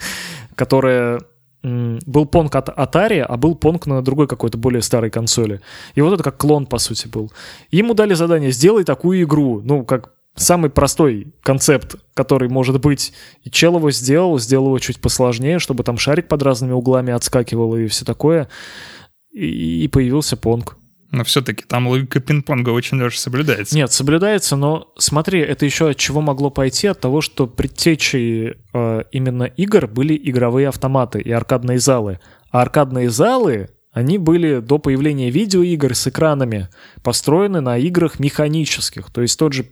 [0.54, 1.20] которая
[1.62, 5.60] был понг от Atari, а был понг на другой какой-то более старой консоли.
[5.94, 7.32] И вот это как клон, по сути, был.
[7.70, 9.60] Ему дали задание, сделай такую игру.
[9.62, 13.12] Ну, как самый простой концепт, который может быть.
[13.42, 17.76] И чел его сделал, сделал его чуть посложнее, чтобы там шарик под разными углами отскакивал
[17.76, 18.48] и все такое.
[19.32, 20.76] И, и появился понг.
[21.10, 23.74] Но все-таки там логика пинг-понга очень даже соблюдается.
[23.74, 26.86] Нет, соблюдается, но смотри, это еще от чего могло пойти?
[26.86, 32.20] От того, что предтечей э, именно игр были игровые автоматы и аркадные залы.
[32.50, 36.68] А аркадные залы, они были до появления видеоигр с экранами,
[37.02, 39.10] построены на играх механических.
[39.10, 39.66] То есть тот же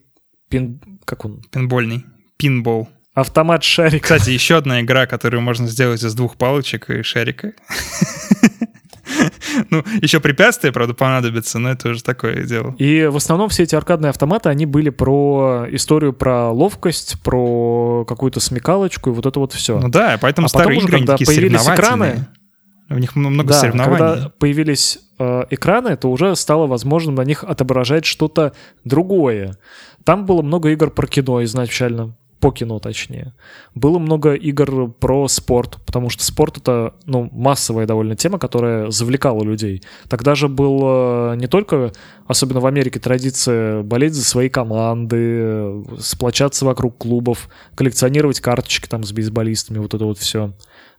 [0.49, 0.81] пин...
[1.05, 1.42] как он?
[1.51, 2.07] Пинбольный.
[2.38, 2.88] Пинбол.
[3.12, 4.03] Автомат шарик.
[4.03, 7.53] Кстати, еще одна игра, которую можно сделать из двух палочек и шарика.
[9.71, 12.75] Ну, еще препятствия, правда, понадобятся, но это уже такое дело.
[12.79, 18.40] И в основном все эти аркадные автоматы, они были про историю про ловкость, про какую-то
[18.40, 19.79] смекалочку и вот это вот все.
[19.79, 22.27] Ну да, поэтому А потом старые уже, игры, они когда появились экраны,
[22.88, 23.99] В них много да, соревнований.
[23.99, 28.53] когда появились э, экраны, то уже стало возможным на них отображать что-то
[28.85, 29.57] другое.
[30.05, 32.14] Там было много игр про кино изначально,
[32.46, 33.35] по кино точнее.
[33.74, 39.42] Было много игр про спорт, потому что спорт это ну, массовая довольно тема, которая завлекала
[39.42, 39.82] людей.
[40.09, 41.90] Тогда же был э, не только,
[42.28, 49.11] особенно в Америке, традиция болеть за свои команды, сплочаться вокруг клубов, коллекционировать карточки там с
[49.11, 50.52] бейсболистами, вот это вот все.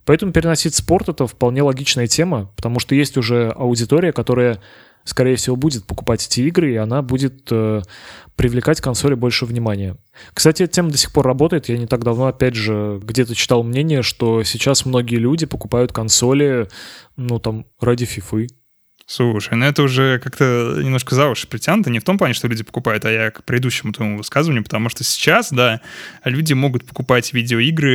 [0.03, 4.59] Поэтому переносить спорт— это вполне логичная тема, потому что есть уже аудитория, которая,
[5.07, 7.81] скорее всего, будет покупать эти игры, и она будет э,
[8.35, 9.97] привлекать консоли больше внимания.
[10.33, 11.69] Кстати, эта тема до сих пор работает.
[11.69, 16.67] Я не так давно, опять же, где-то читал мнение, что сейчас многие люди покупают консоли,
[17.15, 18.47] ну, там, ради фифы.
[19.09, 22.65] Слушай, ну это уже как-то немножко за уши притянуто, не в том плане, что люди
[22.65, 25.79] покупают, а я к предыдущему твоему высказыванию, потому что сейчас, да,
[26.25, 27.91] люди могут покупать видеоигры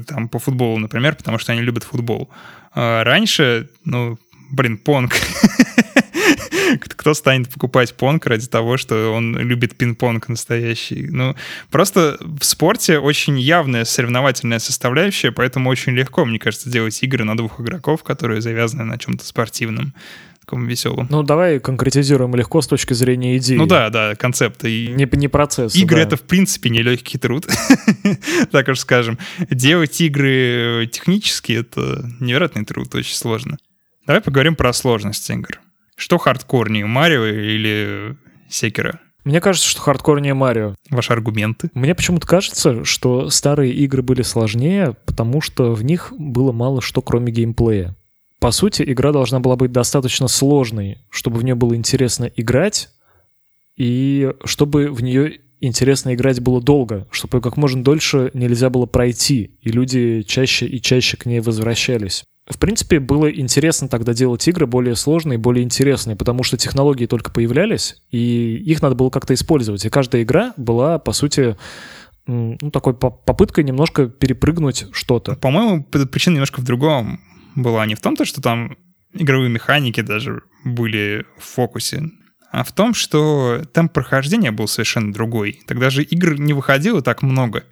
[0.06, 2.30] там по футболу, например, потому что они любят футбол.
[2.72, 4.18] А раньше, ну,
[4.50, 5.12] блин, понг.
[6.96, 11.08] Кто станет покупать понг ради того, что он любит пинг-понг настоящий?
[11.10, 11.34] Ну,
[11.70, 17.36] просто в спорте очень явная соревновательная составляющая, поэтому очень легко, мне кажется, делать игры на
[17.36, 19.94] двух игроков, которые завязаны на чем-то спортивном,
[20.44, 21.06] таком веселом.
[21.10, 23.56] Ну, давай конкретизируем легко с точки зрения идеи.
[23.56, 24.68] Ну да, да, концепта.
[24.68, 25.74] И Не, не процесс.
[25.74, 27.46] игры— это, в принципе, нелегкий труд,
[28.52, 29.18] так уж скажем.
[29.50, 33.56] Делать игры технически— это невероятный труд, очень сложно.
[34.06, 35.60] Давай поговорим про сложность игр.
[35.96, 38.16] Что хардкорнее, Марио или
[38.48, 39.00] Секера?
[39.24, 40.74] Мне кажется, что хардкорнее Марио.
[40.90, 41.70] Ваши аргументы?
[41.72, 47.00] Мне почему-то кажется, что старые игры были сложнее, потому что в них было мало что,
[47.00, 47.96] кроме геймплея.
[48.38, 52.90] По сути, игра должна была быть достаточно сложной, чтобы в нее было интересно играть,
[53.76, 59.56] и чтобы в нее интересно играть было долго, чтобы как можно дольше нельзя было пройти,
[59.62, 62.24] и люди чаще и чаще к ней возвращались.
[62.46, 67.30] В принципе, было интересно тогда делать игры более сложные, более интересные, потому что технологии только
[67.30, 69.84] появлялись, и их надо было как-то использовать.
[69.86, 71.56] И каждая игра была, по сути,
[72.26, 75.36] ну, такой попыткой немножко перепрыгнуть что-то.
[75.36, 77.20] По-моему, причина немножко в другом
[77.54, 77.86] была.
[77.86, 78.76] Не в том, что там
[79.14, 82.10] игровые механики даже были в фокусе,
[82.50, 85.60] а в том, что темп прохождения был совершенно другой.
[85.66, 87.64] Тогда же игр не выходило так много.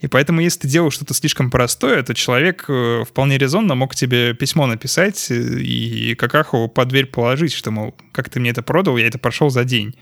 [0.00, 4.34] И поэтому, если ты делал что-то слишком простое, то человек э, вполне резонно мог тебе
[4.34, 8.98] письмо написать э, и какаху под дверь положить, что, мол, как ты мне это продал,
[8.98, 9.94] я это прошел за день.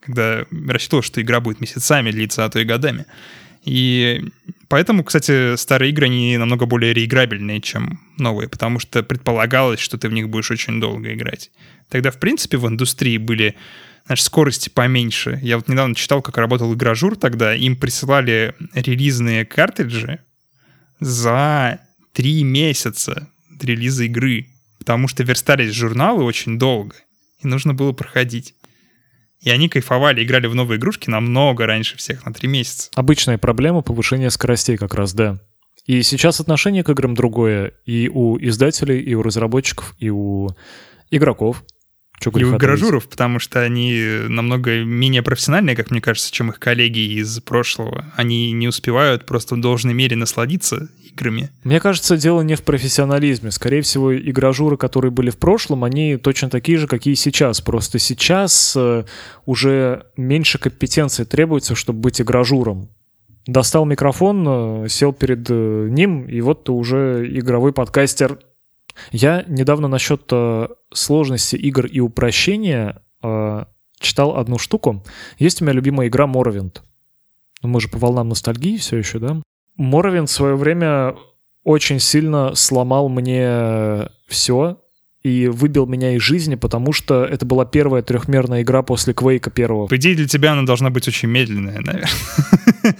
[0.00, 3.06] Когда рассчитывал, что игра будет месяцами длиться, а то и годами.
[3.64, 4.22] И
[4.68, 10.08] поэтому, кстати, старые игры, они намного более реиграбельные, чем новые, потому что предполагалось, что ты
[10.08, 11.50] в них будешь очень долго играть.
[11.88, 13.56] Тогда, в принципе, в индустрии были
[14.06, 15.38] знаешь, скорости поменьше.
[15.42, 17.54] Я вот недавно читал, как работал игражур тогда.
[17.54, 20.20] Им присылали релизные картриджи
[21.00, 21.80] за
[22.12, 23.28] три месяца
[23.60, 24.48] релиза игры.
[24.78, 26.94] Потому что верстались журналы очень долго.
[27.42, 28.54] И нужно было проходить.
[29.40, 32.90] И они кайфовали, играли в новые игрушки намного раньше всех, на три месяца.
[32.94, 35.38] Обычная проблема повышения скоростей как раз, да.
[35.86, 40.48] И сейчас отношение к играм другое и у издателей, и у разработчиков, и у
[41.10, 41.62] игроков.
[42.20, 46.58] Что и у гаражуров, потому что они намного менее профессиональные, как мне кажется, чем их
[46.58, 48.06] коллеги из прошлого.
[48.16, 51.50] Они не успевают просто в должной мере насладиться играми.
[51.64, 53.50] Мне кажется, дело не в профессионализме.
[53.50, 57.60] Скорее всего, игражуры, которые были в прошлом, они точно такие же, какие сейчас.
[57.60, 59.04] Просто сейчас э,
[59.46, 62.88] уже меньше компетенции требуется, чтобы быть игражуром.
[63.46, 68.38] Достал микрофон, э, сел перед э, ним, и вот ты уже игровой подкастер
[69.12, 73.64] я недавно насчет э, сложности игр и упрощения э,
[73.98, 75.04] читал одну штуку.
[75.38, 76.78] Есть у меня любимая игра Morrowind.
[77.62, 79.40] Ну, мы же по волнам ностальгии все еще, да?
[79.78, 81.16] Morrowind в свое время
[81.64, 84.78] очень сильно сломал мне все,
[85.24, 89.86] и выбил меня из жизни, потому что это была первая трехмерная игра после Квейка первого.
[89.86, 92.08] По идее, для тебя она должна быть очень медленная, наверное.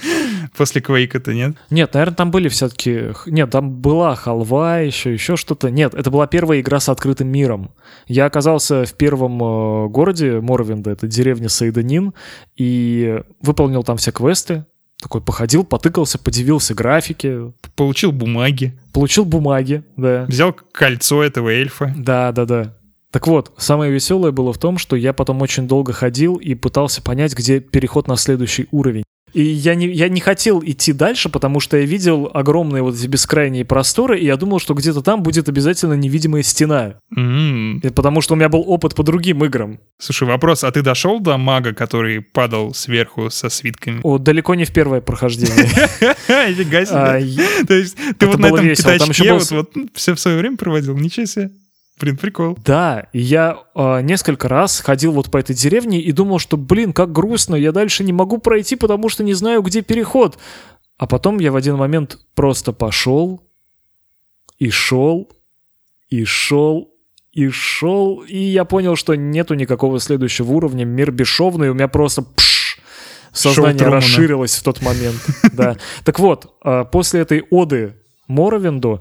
[0.57, 1.57] После Квейка-то нет?
[1.71, 3.13] Нет, наверное, там были все-таки...
[3.27, 5.71] Нет, там была халва, еще, еще что-то.
[5.71, 7.73] Нет, это была первая игра с открытым миром.
[8.07, 12.15] Я оказался в первом э, городе Морвинда, это деревня Сайданин,
[12.57, 14.65] и выполнил там все квесты,
[15.01, 17.53] такой походил, потыкался, подивился графике.
[17.77, 18.79] Получил бумаги.
[18.93, 20.25] Получил бумаги, да.
[20.29, 21.93] Взял кольцо этого эльфа.
[21.97, 22.75] Да, да, да.
[23.11, 27.01] Так вот, самое веселое было в том, что я потом очень долго ходил и пытался
[27.01, 29.05] понять, где переход на следующий уровень.
[29.35, 33.09] И я не, я не хотел идти дальше, потому что я видел огромные вот эти
[33.09, 36.95] бескрайние просторы, и я думал, что где-то там будет обязательно невидимая стена.
[37.17, 37.93] Mm-hmm.
[37.93, 39.81] Потому что у меня был опыт по другим играм.
[39.99, 44.01] Слушай, вопрос, а ты дошел до мага, который падал сверху со свитками?
[44.05, 45.65] О, далеко не в первое прохождение.
[46.49, 47.65] Нифига себе.
[47.67, 50.97] То есть ты вот на этом пятачке вот все в свое время проводил?
[50.97, 51.51] Ничего себе.
[52.01, 52.59] Блин, прикол.
[52.65, 57.13] Да, я э, несколько раз ходил вот по этой деревне и думал, что, блин, как
[57.13, 60.39] грустно, я дальше не могу пройти, потому что не знаю, где переход.
[60.99, 63.43] А потом я в один момент просто пошел
[64.59, 65.31] и шел,
[66.09, 66.93] и шел,
[67.33, 72.23] и шел, и я понял, что нету никакого следующего уровня, мир бесшовный, у меня просто
[72.23, 72.79] пш,
[73.33, 75.21] сознание расширилось в тот момент.
[75.53, 75.77] Да.
[76.05, 77.95] Так вот, а, после этой оды
[78.27, 79.01] Моровинду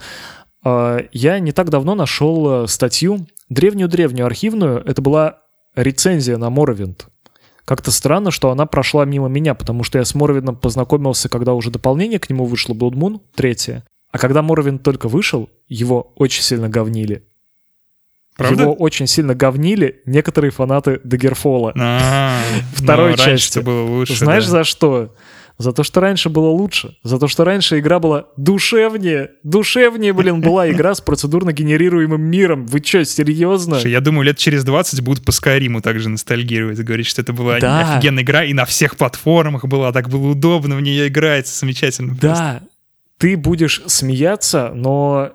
[1.11, 5.39] я не так давно нашел э, статью, древнюю-древнюю архивную, это была
[5.75, 7.07] рецензия на Моровинд.
[7.65, 11.71] Как-то странно, что она прошла мимо меня, потому что я с Моровиндом познакомился, когда уже
[11.71, 13.85] дополнение к нему вышло, Blood Moon, третье.
[14.11, 17.25] А когда Моровинд только вышел, его очень сильно говнили.
[18.35, 18.63] Правда?
[18.63, 21.73] Его очень сильно говнили некоторые фанаты Дагерфола.
[21.79, 22.41] А,
[22.73, 23.59] Второй ну, части.
[23.59, 24.15] было лучше.
[24.15, 25.15] Знаешь, за что?
[25.57, 26.97] За то, что раньше было лучше.
[27.03, 29.31] За то, что раньше игра была душевнее.
[29.43, 32.65] Душевнее, блин, была игра с процедурно генерируемым миром.
[32.65, 33.75] Вы что, серьезно?
[33.75, 36.79] Я думаю, лет через 20 будут по Скайриму также ностальгировать.
[36.79, 37.97] Говорить, что это была да.
[37.97, 42.15] офигенная игра, и на всех платформах была, так было удобно в нее играть, замечательно.
[42.19, 42.61] Да, просто.
[43.19, 45.33] ты будешь смеяться, но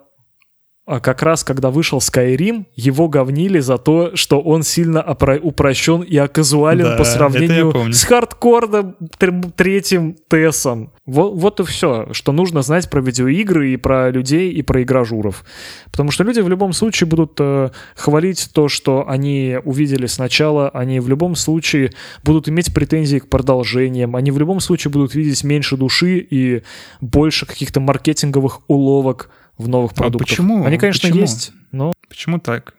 [1.00, 6.16] как раз когда вышел Skyrim, его говнили за то, что он сильно опро- упрощен и
[6.16, 10.90] оказуален Да, по сравнению с хардкорным тр- третьим ТЭСом.
[11.04, 15.44] Вот, вот и все, что нужно знать про видеоигры и про людей и про игражуров.
[15.90, 21.00] Потому что люди в любом случае будут э, хвалить то, что они увидели сначала, они
[21.00, 21.92] в любом случае
[22.24, 26.62] будут иметь претензии к продолжениям, они в любом случае будут видеть меньше души и
[27.00, 30.28] больше каких-то маркетинговых уловок в новых продуктах.
[30.28, 30.64] почему?
[30.64, 31.20] Они, конечно, Почему?
[31.20, 32.74] есть, но Почему так?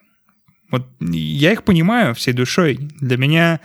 [0.72, 2.90] Вот я их понимаю всей душой.
[3.00, 3.60] Для меня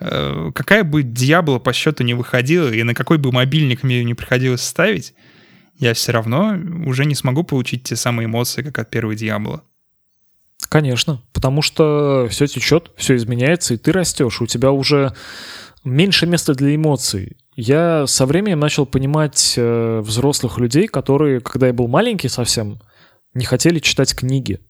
[0.00, 4.04] э, какая бы Диабло по счету не выходила, и на какой бы мобильник мне ее
[4.04, 5.14] не приходилось ставить,
[5.78, 9.62] я все равно уже не смогу получить те самые эмоции, как от первой Диабло.
[10.68, 14.40] Конечно, потому что все течет, все изменяется, и ты растешь.
[14.40, 15.12] У тебя уже
[15.84, 17.36] меньше места для эмоций.
[17.54, 22.80] Я со временем начал понимать э, взрослых людей, которые, когда я был маленький совсем,
[23.34, 24.60] не хотели читать книги.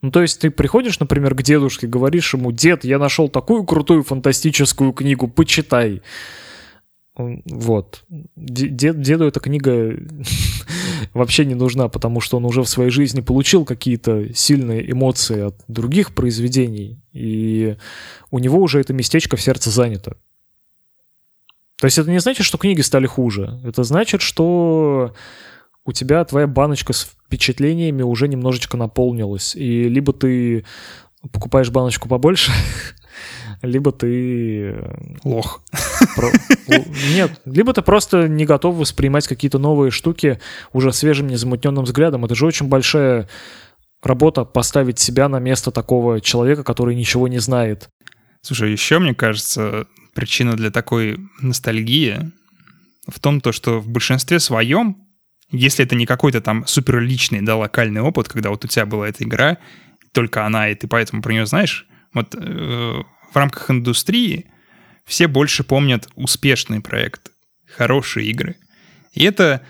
[0.00, 4.04] Ну, то есть ты приходишь, например, к дедушке, говоришь ему, дед, я нашел такую крутую
[4.04, 6.02] фантастическую книгу, почитай.
[7.16, 8.04] Вот.
[8.36, 9.98] Де- Дед, деду эта книга
[11.14, 15.56] вообще не нужна, потому что он уже в своей жизни получил какие-то сильные эмоции от
[15.66, 17.76] других произведений, и
[18.30, 20.16] у него уже это местечко в сердце занято.
[21.80, 23.60] То есть это не значит, что книги стали хуже.
[23.64, 25.14] Это значит, что
[25.84, 29.54] у тебя твоя баночка с впечатлениями уже немножечко наполнилась.
[29.54, 30.64] И либо ты
[31.32, 32.50] покупаешь баночку побольше,
[33.62, 34.72] либо ты...
[34.72, 35.62] э, Лох.
[36.16, 36.32] про-
[37.14, 40.40] Нет, либо ты просто не готов воспринимать какие-то новые штуки
[40.72, 42.24] уже свежим, незамутненным взглядом.
[42.24, 43.28] Это же очень большая
[44.02, 47.88] работа поставить себя на место такого человека, который ничего не знает.
[48.42, 52.32] Слушай, еще, мне кажется, причина для такой ностальгии
[53.06, 54.96] в том, то, что в большинстве своем,
[55.50, 59.24] если это не какой-то там суперличный, да, локальный опыт, когда вот у тебя была эта
[59.24, 59.58] игра,
[60.12, 64.50] только она, и ты поэтому про нее знаешь, вот э, в рамках индустрии
[65.04, 67.30] все больше помнят успешный проект,
[67.66, 68.56] хорошие игры.
[69.12, 69.62] И это,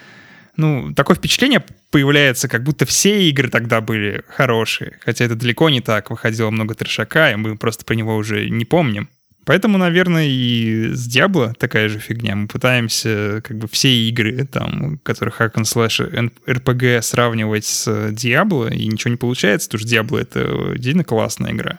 [0.56, 4.98] ну, такое впечатление появляется, как будто все игры тогда были хорошие.
[5.04, 6.10] Хотя это далеко не так.
[6.10, 9.08] Выходило много трешака, и мы просто про него уже не помним.
[9.48, 12.36] Поэтому, наверное, и с Diablo такая же фигня.
[12.36, 18.70] Мы пытаемся как бы все игры, там, которых hack and slash RPG сравнивать с Diablo,
[18.70, 21.78] и ничего не получается, потому что Diablo— это действительно классная игра.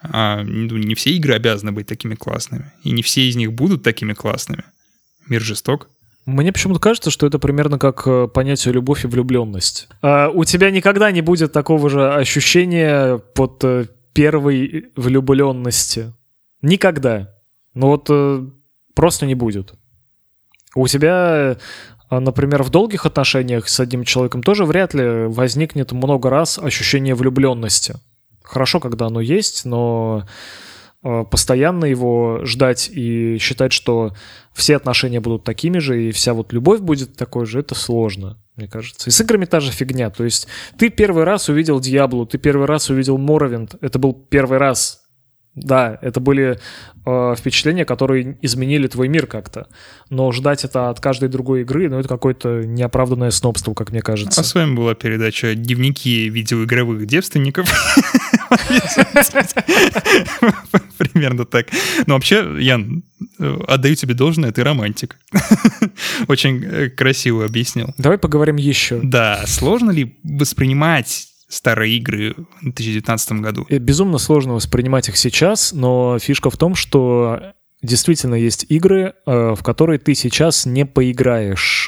[0.00, 2.72] А ну, не все игры обязаны быть такими классными.
[2.82, 4.64] И не все из них будут такими классными.
[5.28, 5.90] Мир жесток.
[6.26, 9.88] Мне почему-то кажется, что это примерно как э, понятие любовь и влюбленность.
[10.00, 16.14] А, у тебя никогда не будет такого же ощущения под э, первой влюбленности.
[16.62, 17.34] Никогда.
[17.74, 18.46] Ну вот э,
[18.94, 19.74] просто не будет.
[20.74, 21.58] У тебя,
[22.10, 27.96] например, в долгих отношениях с одним человеком тоже вряд ли возникнет много раз ощущение влюбленности.
[28.42, 30.26] Хорошо, когда оно есть, но
[31.04, 34.14] постоянно его ждать и считать, что
[34.54, 38.68] все отношения будут такими же, и вся вот любовь будет такой же, это сложно, мне
[38.68, 39.10] кажется.
[39.10, 40.08] И с играми та же фигня.
[40.08, 40.46] То есть
[40.78, 45.02] ты первый раз увидел Диаблу, ты первый раз увидел Моровинд, это был первый раз.
[45.54, 46.58] Да, это были
[47.06, 49.68] э, впечатления, которые изменили твой мир как-то.
[50.10, 54.40] Но ждать это от каждой другой игры, ну, это какое-то неоправданное снобство, как мне кажется.
[54.40, 57.68] А с вами была передача «Дневники видеоигровых девственников».
[60.98, 61.68] Примерно так.
[62.06, 63.02] Но вообще, Ян,
[63.38, 65.18] э, отдаю тебе должное, ты романтик.
[66.28, 67.94] Очень э, красиво объяснил.
[67.98, 69.00] Давай поговорим еще.
[69.02, 73.66] Да, сложно ли воспринимать старые игры в 2019 году?
[73.68, 79.58] Э, Безумно сложно воспринимать их сейчас, но фишка в том, что действительно есть игры, в
[79.62, 81.86] которые ты сейчас не поиграешь,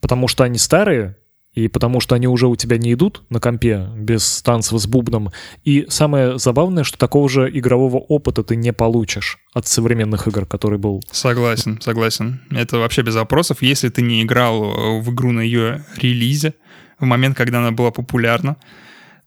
[0.00, 1.16] потому что они старые,
[1.52, 5.30] и потому что они уже у тебя не идут на компе без танцев с бубном.
[5.64, 10.78] И самое забавное, что такого же игрового опыта ты не получишь от современных игр, который
[10.78, 11.02] был.
[11.10, 12.40] Согласен, согласен.
[12.50, 13.62] Это вообще без вопросов.
[13.62, 16.54] Если ты не играл э, в игру на ее релизе,
[17.00, 18.56] в момент, когда она была популярна,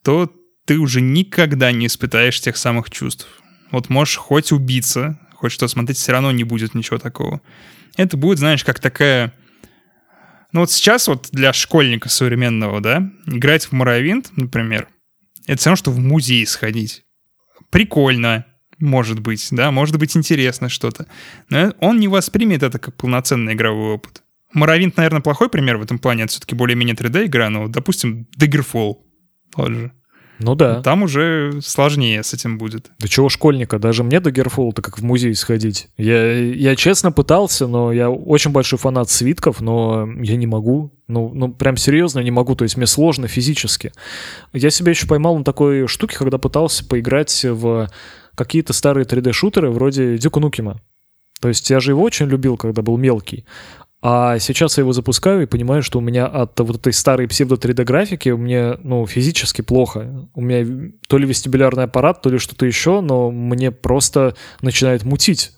[0.01, 0.31] то
[0.65, 3.27] ты уже никогда не испытаешь тех самых чувств.
[3.71, 7.41] Вот можешь хоть убиться, хоть что смотреть, все равно не будет ничего такого.
[7.97, 9.33] Это будет, знаешь, как такая...
[10.53, 14.87] Ну вот сейчас вот для школьника современного, да, играть в Моровинт, например,
[15.45, 17.03] это все равно, что в музей сходить.
[17.71, 18.45] Прикольно,
[18.77, 21.07] может быть, да, может быть интересно что-то.
[21.49, 24.23] Но он не воспримет это как полноценный игровой опыт.
[24.53, 26.23] Моровинт, наверное, плохой пример в этом плане.
[26.23, 28.97] Это все-таки более-менее 3D-игра, но, допустим, Daggerfall.
[29.55, 29.91] Вот же.
[30.43, 30.81] Ну да.
[30.81, 32.91] Там уже сложнее с этим будет.
[32.99, 35.87] Да чего школьника, даже мне до Герфола-то как в музей сходить.
[35.97, 40.91] Я, я честно пытался, но я очень большой фанат свитков, но я не могу.
[41.07, 43.93] Ну, ну, прям серьезно не могу, то есть мне сложно физически.
[44.51, 47.89] Я себя еще поймал на такой штуке, когда пытался поиграть в
[48.35, 50.81] какие-то старые 3D-шутеры вроде Дюка Нукима.
[51.39, 53.45] То есть я же его очень любил, когда был мелкий.
[54.05, 58.27] А сейчас я его запускаю и понимаю, что у меня от вот этой старой псевдо-3D-графики
[58.29, 60.27] мне, ну, физически плохо.
[60.33, 65.51] У меня то ли вестибулярный аппарат, то ли что-то еще, но мне просто начинает мутить.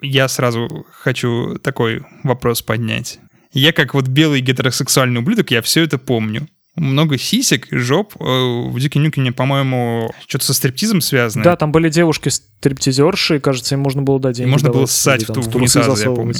[0.00, 3.20] Я сразу хочу такой вопрос поднять.
[3.52, 6.48] Я как вот белый гетеросексуальный ублюдок, я все это помню.
[6.74, 8.14] Много сисек, жоп.
[8.18, 11.44] Э, в Дюке Нюкине, по-моему, что-то со стриптизом связано.
[11.44, 14.50] Да, там были девушки-стриптизерши, и, кажется, им можно было дать деньги.
[14.50, 16.34] Можно давать, было ссать в, в унитаз, я помню.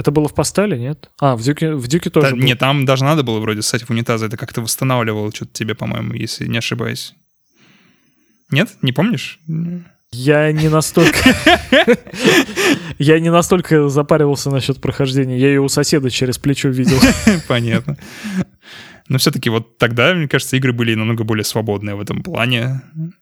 [0.00, 1.10] Это было в постеле, нет?
[1.20, 2.42] А, в Дюке, в Дюке тоже Да, был.
[2.42, 4.22] нет, там даже надо было вроде ссать в унитаз.
[4.22, 7.14] Это как-то восстанавливало что-то тебе, по-моему, если не ошибаюсь.
[8.50, 8.70] Нет?
[8.80, 9.38] Не помнишь?
[10.10, 11.18] Я не настолько...
[12.98, 15.38] Я не настолько запаривался насчет прохождения.
[15.38, 16.98] Я ее у соседа через плечо видел.
[17.48, 17.98] Понятно.
[19.08, 22.80] Но все-таки вот тогда, мне кажется, игры были намного более свободные в этом плане.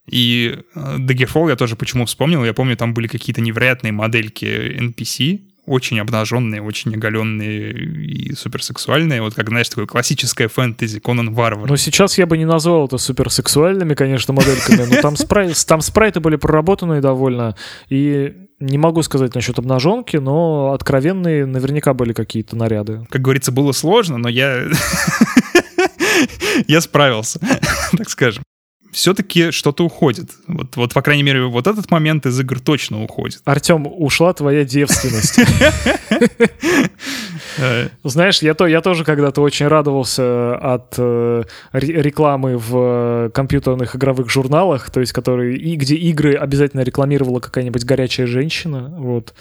[0.08, 2.44] И э, Daggerfall я тоже почему вспомнил.
[2.44, 9.22] Я помню, там были какие-то невероятные модельки NPC, очень обнаженные, очень оголенные и суперсексуальные.
[9.22, 11.68] Вот как, знаешь, такое классическое фэнтези, Конан Варвар.
[11.68, 15.52] Но сейчас я бы не назвал это суперсексуальными, конечно, модельками, но там, спрай...
[15.66, 17.56] там спрайты были проработанные довольно,
[17.88, 23.06] и не могу сказать насчет обнаженки, но откровенные наверняка были какие-то наряды.
[23.10, 24.66] Как говорится, было сложно, но я...
[26.66, 27.40] я справился,
[27.96, 28.42] так скажем.
[28.98, 30.30] Все-таки что-то уходит.
[30.48, 33.40] Вот, вот, по крайней мере, вот этот момент из игр точно уходит.
[33.44, 35.38] Артем, ушла твоя девственность.
[37.58, 43.30] Э, Знаешь, я, то, я тоже когда-то очень радовался от э, ре- рекламы в э,
[43.32, 49.32] компьютерных игровых журналах, то есть которые, и где игры обязательно рекламировала какая-нибудь горячая женщина, вот,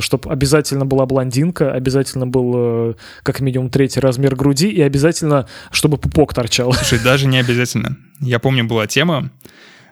[0.00, 5.96] чтобы обязательно была блондинка, обязательно был э, как минимум третий размер груди и обязательно, чтобы
[5.96, 6.72] пупок торчал.
[6.74, 7.96] Слушай, даже не обязательно.
[8.20, 9.30] Я помню, была тема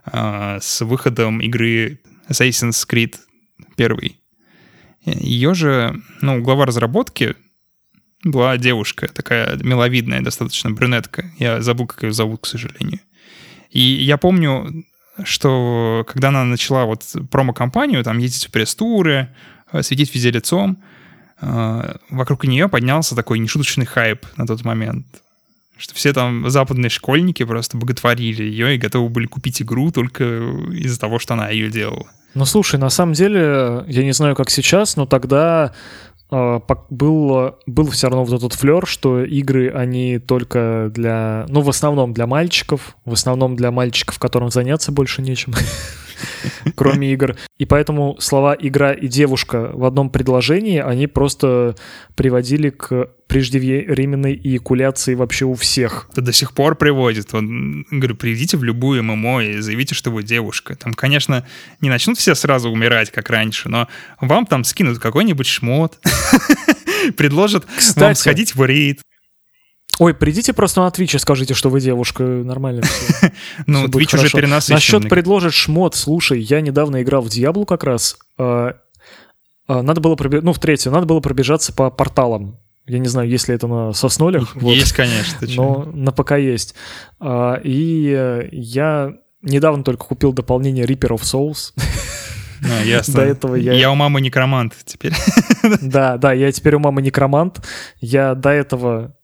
[0.05, 3.17] а, с выходом игры Assassin's Creed
[3.77, 3.99] 1.
[5.05, 7.35] Ее же, ну, глава разработки
[8.25, 11.31] была девушка, такая миловидная, достаточно брюнетка.
[11.39, 13.01] Я забыл, как ее зовут, к сожалению.
[13.71, 14.85] И я помню,
[15.25, 19.35] что когда она начала вот промо-компанию, там ездить в пресс-туры,
[19.73, 20.83] э, светить везде лицом,
[21.41, 25.07] э, вокруг нее поднялся такой нешуточный хайп на тот момент.
[25.77, 30.25] Что все там западные школьники просто боготворили ее и готовы были купить игру только
[30.71, 32.07] из-за того, что она ее делала.
[32.35, 35.73] Ну, слушай, на самом деле, я не знаю, как сейчас, но тогда
[36.31, 41.45] э, был, был все равно вот этот флер, что игры, они только для...
[41.49, 45.53] Ну, в основном для мальчиков, в основном для мальчиков, которым заняться больше нечем,
[46.75, 47.37] кроме игр.
[47.59, 51.77] И поэтому слова «игра» и «девушка» в одном предложении, они просто
[52.15, 56.09] приводили к преждевременной эякуляции вообще у всех.
[56.13, 57.33] Это до сих пор приводит.
[57.33, 57.45] Вот,
[57.91, 60.77] говорю, придите в любую ММО и заявите, что вы девушка.
[60.77, 61.47] Там, конечно,
[61.81, 63.89] не начнут все сразу умирать, как раньше, но
[64.21, 65.99] вам там скинут какой-нибудь шмот,
[67.17, 67.67] предложат
[67.97, 69.01] вам сходить в рейд.
[69.99, 73.33] Ой, придите просто на Twitch и скажите, что вы девушка, нормально все.
[73.67, 74.75] Ну, Twitch уже перенасыщен.
[74.75, 78.17] Насчет предложит шмот, слушай, я недавно играл в Диаблу как раз.
[78.39, 78.75] а,
[79.69, 82.59] а, Надо было пробежать, ну, в третью, надо было пробежаться по порталам.
[82.87, 84.55] Я не знаю, есть ли это на соснолях.
[84.57, 84.73] вот.
[84.73, 85.47] Есть, конечно.
[85.55, 86.75] но на ПК есть.
[87.21, 89.13] А, И э, я
[89.43, 91.73] недавно только купил дополнение Reaper of Souls.
[92.65, 93.15] А, ясно.
[93.15, 95.13] До этого я- Я у мамы некромант теперь.
[95.81, 97.61] Да, да, я теперь у мамы некромант.
[98.01, 99.17] Я до этого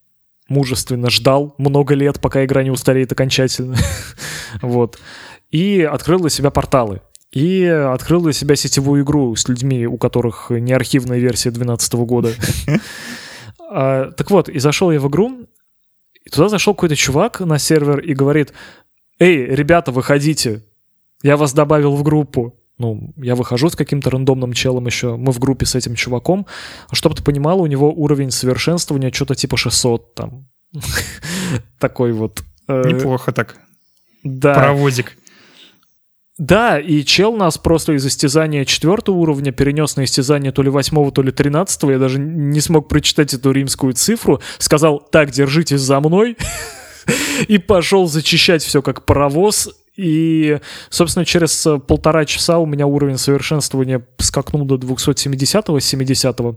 [0.48, 3.76] мужественно ждал много лет, пока игра не устареет окончательно.
[4.62, 4.98] Вот.
[5.50, 7.02] И открыл для себя порталы.
[7.30, 12.32] И открыл для себя сетевую игру с людьми, у которых не архивная версия 2012 года.
[13.70, 15.46] А, Так вот, и зашел я в игру,
[16.24, 18.54] и туда зашел какой-то чувак на сервер и говорит,
[19.18, 20.62] «Эй, ребята, выходите,
[21.22, 22.54] я вас добавил в группу».
[22.78, 26.46] Ну, я выхожу с каким-то рандомным челом еще, мы в группе с этим чуваком.
[26.92, 30.46] Чтобы ты понимал, у него уровень совершенствования что-то типа 600 там.
[31.78, 32.42] Такой вот.
[32.68, 33.56] э, Неплохо так.
[34.22, 34.54] Да.
[34.54, 35.16] Паровозик.
[36.38, 41.10] Да, и чел нас просто из истязания четвертого уровня перенес на истязание то ли восьмого,
[41.10, 41.90] то ли тринадцатого.
[41.90, 44.40] Я даже не смог прочитать эту римскую цифру.
[44.58, 46.36] Сказал, так, держитесь за мной.
[47.48, 49.68] И пошел зачищать все как паровоз.
[49.98, 56.56] И, собственно, через э, полтора часа у меня уровень совершенствования скакнул до 270-го, 70-го.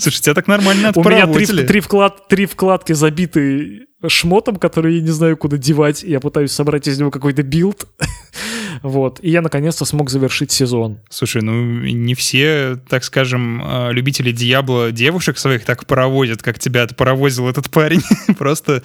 [0.00, 1.66] Слушай, тебя так нормально У меня три, отпаровозили.
[1.66, 6.02] три, вклад, три вкладки забиты шмотом, который я не знаю, куда девать.
[6.02, 7.86] Я пытаюсь собрать из него какой-то билд.
[8.82, 9.18] Вот.
[9.22, 11.00] И я наконец-то смог завершить сезон.
[11.08, 11.52] Слушай, ну
[11.82, 17.70] не все, так скажем, а, любители Диабло девушек своих так паровозят, как тебя паровозил этот
[17.70, 18.02] парень.
[18.38, 18.82] Просто...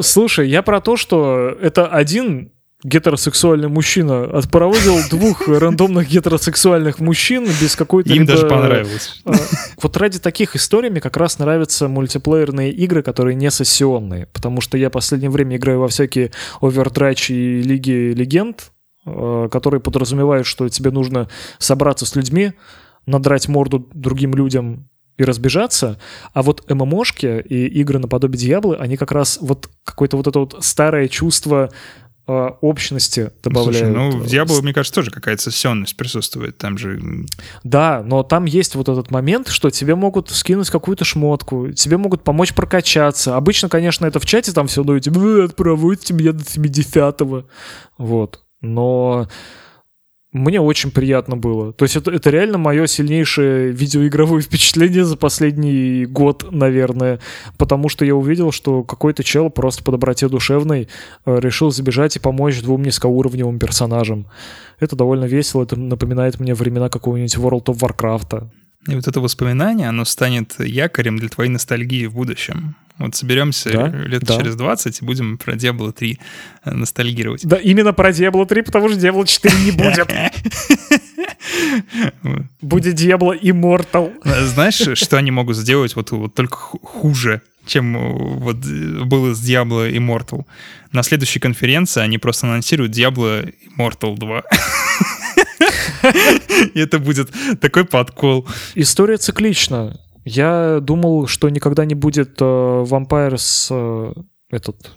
[0.00, 2.50] Слушай, я про то, что это один
[2.84, 8.12] гетеросексуальный мужчина отпаровозил двух рандомных гетеросексуальных мужчин без какой-то...
[8.12, 9.22] Им даже понравилось.
[9.24, 9.32] А,
[9.80, 14.76] вот ради таких историй мне как раз нравятся мультиплеерные игры, которые не сессионные, потому что
[14.76, 18.72] я в последнее время играю во всякие Overdrach и Лиги Легенд,
[19.06, 21.28] которые подразумевают, что тебе нужно
[21.58, 22.52] собраться с людьми,
[23.06, 25.98] надрать морду другим людям и разбежаться,
[26.34, 30.56] а вот ММОшки и игры наподобие Диаблы, они как раз вот какое-то вот это вот
[30.60, 31.70] старое чувство
[32.26, 33.94] э, общности добавляют.
[33.94, 36.58] Слушай, ну в Diablo, мне кажется, тоже какая-то сессионность присутствует.
[36.58, 37.00] Там же...
[37.64, 42.22] Да, но там есть вот этот момент, что тебе могут скинуть какую-то шмотку, тебе могут
[42.22, 43.36] помочь прокачаться.
[43.36, 47.44] Обычно, конечно, это в чате там все дают, вы отпроводите меня до 70-го.
[47.96, 48.42] Вот.
[48.66, 49.28] Но
[50.36, 51.72] мне очень приятно было.
[51.72, 57.20] То есть это, это реально мое сильнейшее видеоигровое впечатление за последний год, наверное.
[57.56, 60.88] Потому что я увидел, что какой-то чел просто по доброте душевной
[61.24, 64.26] э, решил забежать и помочь двум низкоуровневым персонажам.
[64.78, 68.48] Это довольно весело, это напоминает мне времена какого-нибудь World of Warcraft.
[68.88, 72.76] И вот это воспоминание, оно станет якорем для твоей ностальгии в будущем.
[72.98, 74.38] Вот соберемся да, лет да.
[74.38, 76.18] через 20 и будем про Diablo 3
[76.64, 77.46] э, ностальгировать.
[77.46, 80.08] Да, именно про Diablo 3, потому что Diablo 4 не будет.
[82.60, 84.12] Будет Diablo Immortal.
[84.46, 89.40] Знаешь, что они могут сделать вот, вот только хуже, чем э, вот э, было с
[89.46, 90.44] Diablo Immortal?
[90.92, 94.42] На следующей конференции они просто анонсируют Diablo Immortal 2.
[96.74, 97.30] И это будет
[97.60, 98.46] такой подкол.
[98.74, 99.98] История циклична.
[100.26, 104.12] Я думал, что никогда не будет э, Vampires э,
[104.50, 104.90] этот...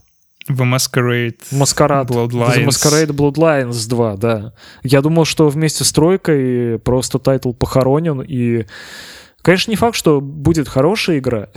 [0.50, 1.40] The Masquerade.
[1.52, 2.10] Маскарад.
[2.10, 2.56] Bloodlines.
[2.56, 4.54] The Masquerade Bloodlines 2, да.
[4.82, 8.66] Я думал, что вместе с тройкой просто title похоронен, и...
[9.44, 11.50] Конечно, не факт, что будет хорошая игра.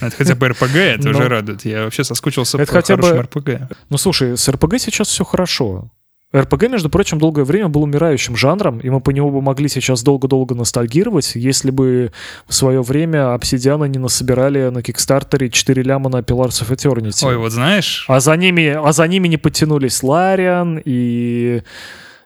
[0.00, 1.18] Это хотя бы РПГ, это Но...
[1.18, 1.64] уже радует.
[1.64, 3.22] Я вообще соскучился это по хотя хорошему бы...
[3.22, 3.76] РПГ.
[3.88, 5.90] Ну, слушай, с РПГ сейчас все хорошо.
[6.34, 10.02] РПГ, между прочим, долгое время был умирающим жанром, и мы по нему бы могли сейчас
[10.02, 12.12] долго-долго ностальгировать, если бы
[12.46, 17.26] в свое время обсидианы не насобирали на Кикстартере 4 ляма на Pillars of Eternity.
[17.26, 18.04] Ой, вот знаешь...
[18.06, 21.62] А за ними, а за ними не подтянулись Лариан и...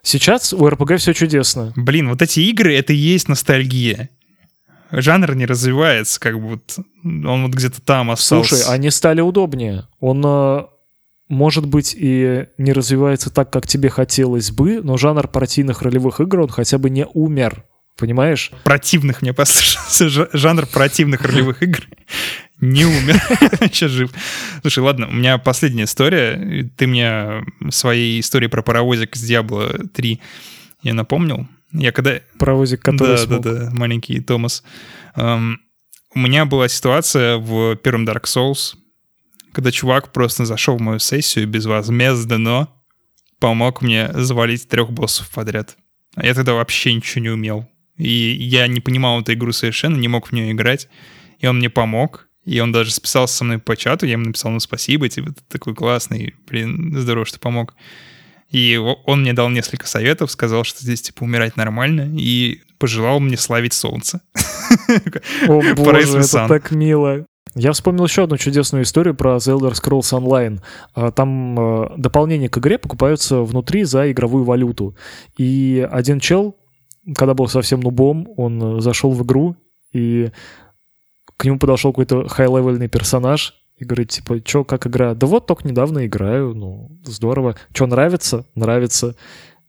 [0.02, 1.72] Сейчас у РПГ все чудесно.
[1.76, 4.11] Блин, вот эти игры— это и есть ностальгия
[5.00, 8.57] жанр не развивается, как бы вот он вот где-то там остался.
[8.57, 9.88] Слушай, они стали удобнее.
[10.00, 10.64] Он э,
[11.29, 16.41] может быть, и не развивается так, как тебе хотелось бы, но жанр партийных ролевых игр,
[16.41, 17.64] он хотя бы не умер.
[17.97, 18.51] Понимаешь?
[18.64, 20.09] Противных мне послушался.
[20.37, 21.87] Жанр противных ролевых игр
[22.61, 23.20] не умер.
[23.61, 24.11] Сейчас жив.
[24.62, 26.68] Слушай, ладно, у меня последняя история.
[26.77, 30.20] Ты мне своей истории про паровозик с Diablo 3
[30.83, 31.47] я напомнил.
[31.72, 32.20] Я когда...
[32.39, 34.62] Паровозик, который Да, да, да, маленький Томас.
[35.16, 35.57] Um,
[36.14, 38.75] у меня была ситуация в первом Dark Souls,
[39.55, 42.68] когда чувак просто зашел в мою сессию безвозмездно
[43.38, 45.76] помог мне завалить трех боссов подряд.
[46.16, 47.68] А я тогда вообще ничего не умел.
[47.96, 50.88] И я не понимал эту игру совершенно, не мог в нее играть.
[51.38, 52.28] И он мне помог.
[52.44, 55.42] И он даже списался со мной по чату, я ему написал, ну спасибо, типа, ты
[55.48, 57.74] такой классный, блин, здорово, что помог.
[58.50, 63.38] И он мне дал несколько советов, сказал, что здесь, типа, умирать нормально, и пожелал мне
[63.38, 64.20] славить солнце.
[65.48, 67.24] О боже, это так мило.
[67.57, 70.61] Я вспомнил еще одну чудесную историю про The Elder Scrolls Online.
[70.94, 74.96] А, там а, дополнения к игре покупаются внутри за игровую валюту.
[75.36, 76.57] И один чел,
[77.14, 79.57] когда был совсем нубом, он зашел в игру,
[79.92, 80.30] и
[81.36, 85.14] к нему подошел какой-то хай-левельный персонаж, и говорит, типа, чё, как игра?
[85.14, 87.57] Да вот, только недавно играю, ну, здорово.
[87.72, 88.46] Чё, нравится?
[88.55, 89.16] Нравится.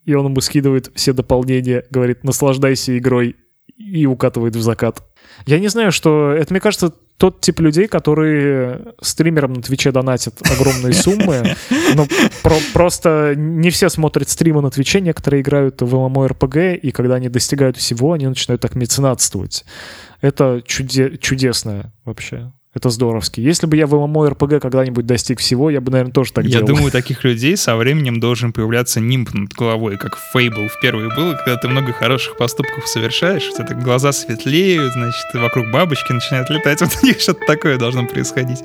[0.03, 3.35] И он ему скидывает все дополнения, говорит, наслаждайся игрой,
[3.75, 5.03] и укатывает в закат.
[5.45, 6.31] Я не знаю, что...
[6.31, 11.55] Это, мне кажется, тот тип людей, которые стримерам на Твиче донатят огромные суммы,
[11.95, 12.07] но
[12.43, 17.29] про просто не все смотрят стримы на Твиче, некоторые играют в MMORPG, и когда они
[17.29, 19.65] достигают всего, они начинают так меценатствовать.
[20.21, 22.51] Это чуде чудесно вообще.
[22.75, 23.39] Это здоровски.
[23.39, 26.67] Если бы я в MMORPG когда-нибудь достиг всего, я бы, наверное, тоже так я делал.
[26.67, 30.79] Я думаю, таких людей со временем должен появляться нимб над головой, как в Fable в
[30.81, 36.11] первые было, когда ты много хороших поступков совершаешь, у тебя глаза светлеют, значит, вокруг бабочки
[36.11, 38.59] начинают летать, вот у них что-то такое должно происходить.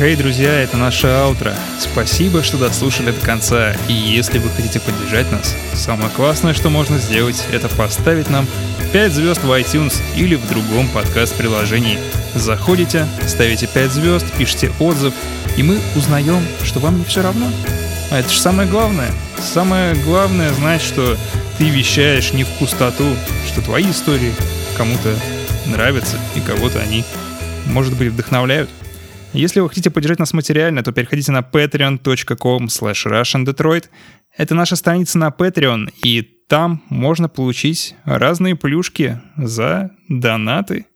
[0.00, 1.52] Эй, друзья, это наше аутро.
[1.80, 3.74] Спасибо, что дослушали до конца.
[3.88, 8.46] И если вы хотите поддержать нас, самое классное, что можно сделать, это поставить нам
[8.92, 11.98] 5 звезд в iTunes или в другом подкаст-приложении.
[12.36, 15.14] Заходите, ставите 5 звезд, пишите отзыв,
[15.56, 17.50] и мы узнаем, что вам не все равно.
[18.12, 19.10] А это же самое главное.
[19.42, 21.16] Самое главное знать, что
[21.58, 23.16] ты вещаешь не в пустоту,
[23.48, 24.32] что твои истории
[24.76, 25.12] кому-то
[25.66, 27.04] нравятся и кого-то они,
[27.66, 28.70] может быть, вдохновляют.
[29.34, 33.86] Если вы хотите поддержать нас материально, то переходите на patreon.com slash russiandetroit.
[34.36, 40.86] Это наша страница на Patreon, и там можно получить разные плюшки за донаты.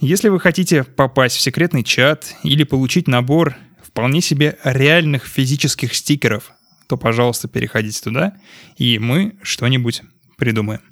[0.00, 6.52] Если вы хотите попасть в секретный чат или получить набор вполне себе реальных физических стикеров,
[6.88, 8.34] то, пожалуйста, переходите туда,
[8.76, 10.02] и мы что-нибудь
[10.36, 10.82] придумаем.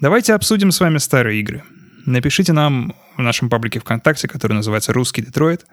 [0.00, 1.62] Давайте обсудим с вами старые игры.
[2.06, 5.64] Напишите нам в нашем паблике ВКонтакте, который называется «Русский Детройт»,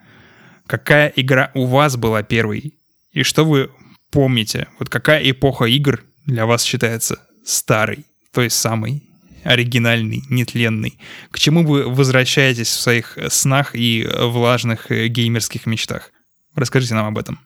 [0.68, 2.74] какая игра у вас была первой,
[3.12, 3.70] и что вы
[4.12, 9.04] помните, вот какая эпоха игр для вас считается старой, то есть самой
[9.44, 11.00] оригинальный, нетленный,
[11.32, 16.12] к чему вы возвращаетесь в своих снах и влажных э, геймерских мечтах.
[16.54, 17.40] Расскажите нам об этом.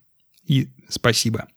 [0.45, 1.47] И спасибо.